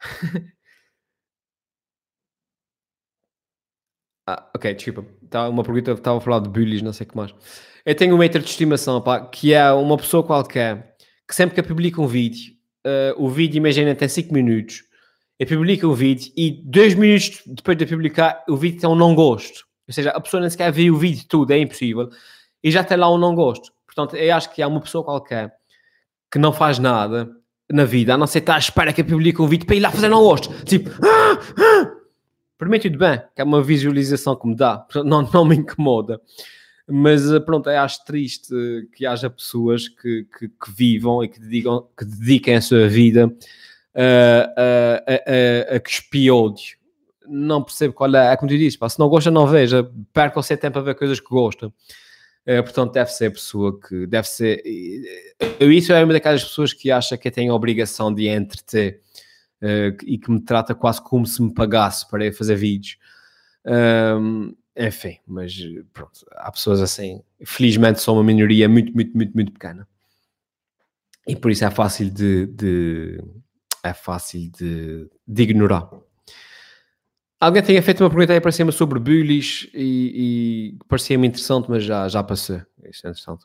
[4.27, 5.07] ah, ok, desculpa.
[5.31, 7.35] Tá uma pergunta, estava a falar de bullies, não sei o que mais.
[7.85, 10.95] Eu tenho um meter de estimação, pá, que é uma pessoa qualquer
[11.29, 12.54] que sempre que publica um vídeo,
[12.87, 14.83] uh, o vídeo, imagina, tem 5 minutos,
[15.39, 19.15] eu publico um vídeo e 2 minutos depois de publicar, o vídeo tem um não
[19.15, 19.65] gosto.
[19.87, 22.09] Ou seja, a pessoa nem sequer vê o vídeo tudo, é impossível.
[22.63, 23.73] E já tem lá um não gosto.
[23.85, 25.55] Portanto, eu acho que há uma pessoa qualquer
[26.31, 27.31] que não faz nada
[27.71, 29.81] na vida, a não ser estar à espera que eu publique um vídeo para ir
[29.81, 30.53] lá fazer não gosto.
[30.65, 31.93] Tipo, ah, ah.
[32.59, 36.21] permite-o bem, que é uma visualização que me dá, não, não me incomoda.
[36.87, 38.55] Mas eh, pronto, eu acho triste
[38.95, 43.35] que haja pessoas que, que, que vivam e que, dedicam, que dediquem a sua vida
[43.95, 46.77] a, a, a, a cuspir ódio.
[47.27, 50.39] Não percebo qual é, é como tu disse, pá, se não gosta, não veja, perca
[50.39, 51.69] o seu tempo a ver coisas que gosta.
[52.47, 54.63] Uh, portanto, deve ser a pessoa que deve ser.
[55.59, 59.01] Eu, isso é uma daquelas pessoas que acha que tem a obrigação de entreter
[59.63, 62.99] uh, e que me trata quase como se me pagasse para fazer vídeos.
[63.65, 65.55] Um, enfim, mas
[65.93, 67.23] pronto, há pessoas assim.
[67.45, 69.87] Felizmente são uma minoria muito, muito, muito, muito pequena.
[71.27, 73.19] E por isso é fácil de, de
[73.83, 75.89] é fácil de, de ignorar.
[77.41, 81.85] Alguém tinha feito uma pergunta aí para cima sobre bullies e, e parecia-me interessante, mas
[81.85, 82.63] já, já passei.
[82.85, 83.45] Isso é interessante.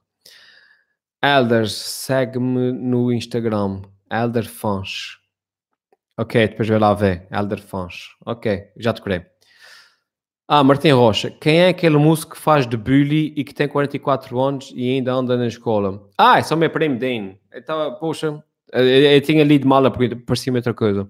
[1.21, 3.81] Elders, segue-me no Instagram.
[4.09, 5.19] Elder Fons.
[6.17, 7.27] Ok, depois vai lá ver.
[7.29, 8.15] Elder Fons.
[8.25, 9.25] Ok, já decorei.
[10.51, 11.29] Ah, Martim Rocha.
[11.29, 15.13] Quem é aquele músico que faz de bully e que tem 44 anos e ainda
[15.13, 16.09] anda na escola?
[16.17, 17.39] Ah, é só meu primo Dane.
[17.53, 18.43] Então, poxa,
[18.73, 21.07] eu, eu tinha lido mal a pergunta, parecia-me outra coisa.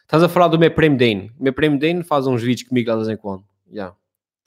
[0.00, 0.96] Estás a falar do meu primo.
[1.38, 3.44] O meu primo Dane faz uns vídeos comigo de vez em quando.
[3.70, 3.94] Yeah.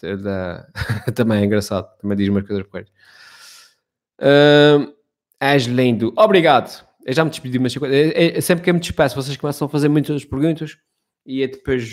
[1.13, 1.87] também é engraçado.
[2.01, 4.93] Também diz umas coisas por uh,
[5.39, 6.11] És lindo.
[6.17, 6.83] Obrigado.
[7.05, 9.69] Eu já me despedi, mas é, é, sempre que eu me despeço, vocês começam a
[9.69, 10.75] fazer muitas perguntas
[11.23, 11.87] e é depois.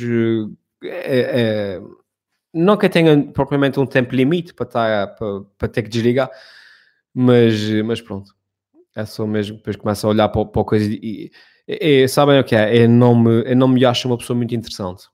[0.82, 1.82] É, é,
[2.52, 6.30] não que eu tenha propriamente um tempo limite para, estar, para, para ter que desligar,
[7.14, 8.34] mas, mas pronto.
[8.94, 11.30] É só mesmo, depois começa a olhar para, para a coisa e,
[11.68, 12.84] é, sabem o que é?
[12.84, 15.04] Eu não, me, eu não me acho uma pessoa muito interessante.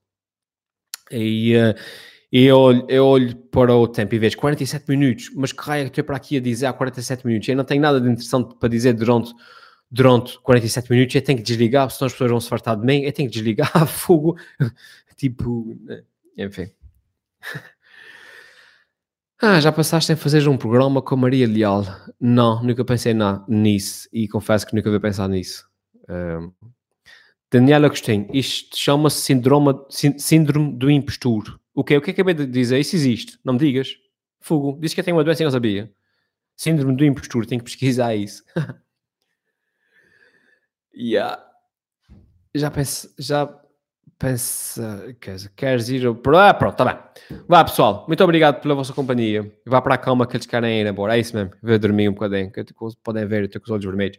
[1.11, 1.74] E uh,
[2.32, 5.84] eu, olho, eu olho para o tempo e vejo 47 minutos, mas que raio é
[5.84, 7.49] que estou para aqui a dizer há 47 minutos?
[7.49, 9.34] Eu não tenho nada de interessante para dizer durante,
[9.91, 11.14] durante 47 minutos.
[11.14, 13.03] Eu tenho que desligar, senão as pessoas vão se fartar de mim.
[13.03, 14.37] Eu tenho que desligar fogo.
[15.16, 16.03] tipo, né?
[16.39, 16.70] enfim.
[19.38, 21.84] Ah, já passaste em fazer um programa com Maria Leal?
[22.18, 25.68] Não, nunca pensei na, nisso e confesso que nunca havia pensado nisso.
[27.51, 29.74] Daniela Agostinho, isto chama-se síndrome,
[30.18, 31.61] síndrome do impostor.
[31.74, 32.80] O que O que acabei de dizer?
[32.80, 33.38] Isso existe.
[33.44, 33.97] Não me digas.
[34.40, 34.78] Fogo.
[34.80, 35.92] Diz que eu tenho uma doença e não sabia.
[36.57, 37.44] Síndrome do impostor.
[37.44, 38.42] Tenho que pesquisar isso.
[40.97, 41.44] yeah.
[42.55, 43.14] Já penso...
[43.18, 43.47] Já
[44.19, 45.14] pensa...
[45.57, 46.03] Queres ir...
[46.37, 47.39] Ah, pronto, tá bem.
[47.49, 48.05] Vá, pessoal.
[48.07, 49.51] Muito obrigado pela vossa companhia.
[49.67, 51.17] Vá para a cama que eles querem ir embora.
[51.17, 51.53] É isso mesmo.
[51.62, 52.51] Vou dormir um bocadinho.
[52.51, 52.64] Que
[53.03, 54.19] podem ver, eu estou com os olhos vermelhos.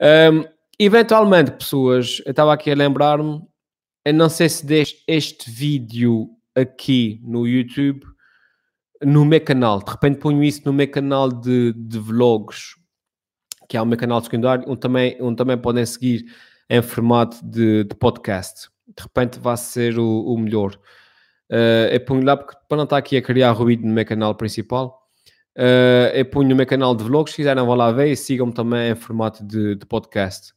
[0.00, 0.44] Um,
[0.78, 3.42] eventualmente, pessoas, eu estava aqui a lembrar-me,
[4.04, 8.04] eu não sei se deixo este vídeo aqui no YouTube,
[9.02, 9.82] no meu canal.
[9.82, 12.76] De repente ponho isso no meu canal de, de vlogs,
[13.68, 16.24] que é o meu canal secundário, onde também, onde também podem seguir
[16.68, 18.68] em formato de, de podcast.
[18.86, 20.78] De repente vai ser o, o melhor.
[21.50, 24.34] Uh, eu ponho lá porque, para não estar aqui a criar ruído no meu canal
[24.34, 25.02] principal.
[25.56, 28.52] Uh, eu ponho no meu canal de vlogs, se quiserem vão lá ver e sigam-me
[28.52, 30.52] também em formato de, de podcast.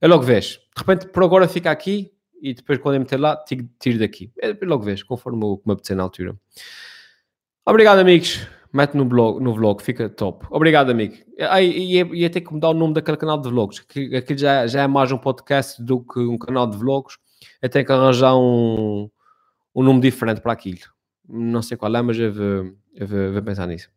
[0.00, 0.58] É logo vês.
[0.76, 2.12] De repente, por agora fica aqui
[2.42, 3.36] e depois quando eu meter lá,
[3.78, 4.32] tiro daqui.
[4.40, 6.36] É logo vês, conforme o que me apetecer na altura.
[7.64, 8.44] Obrigado, amigos.
[8.72, 10.46] Mete no, blog, no vlog, fica top.
[10.50, 11.14] Obrigado, amigo.
[11.38, 13.84] Ai, ia, ia ter que mudar o nome daquele canal de vlogs,
[14.16, 17.16] aquilo já, já é mais um podcast do que um canal de vlogs.
[17.60, 19.10] Eu tenho que arranjar um,
[19.74, 20.80] um nome diferente para aquilo.
[21.28, 23.88] Não sei qual é, mas eu vou, eu vou, eu vou pensar nisso.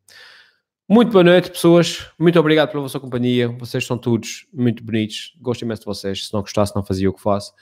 [0.88, 2.08] Muito boa noite, pessoas.
[2.20, 3.48] Muito obrigado pela vossa companhia.
[3.48, 5.36] Vocês são todos muito bonitos.
[5.42, 6.28] Gosto imenso de vocês.
[6.28, 7.54] Se não gostasse, não fazia o que faço.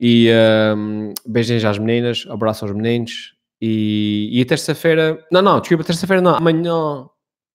[0.00, 0.30] E
[0.76, 3.34] um, beijinhos às meninas, abraço aos meninos.
[3.60, 5.24] E, e terça-feira.
[5.32, 6.36] Não, não, desculpa, terça-feira não.
[6.36, 7.08] Amanhã,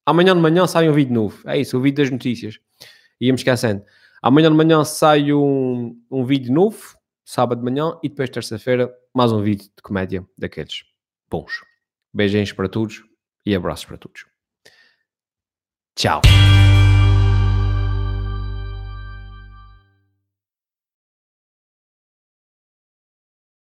[0.05, 1.41] amanhã de manhã sai um vídeo novo.
[1.45, 2.59] É isso, o vídeo das notícias.
[3.21, 3.83] Ia-me esquecendo.
[4.21, 6.97] Amanhã de manhã sai um, um vídeo novo,
[7.29, 10.83] sábado de manhã, e depois terça-feira mais um vídeo de comédia daqueles
[11.29, 11.63] bons.
[12.11, 13.03] Beijinhos para todos
[13.45, 14.25] e abraços para todos.
[15.95, 16.21] Tchau.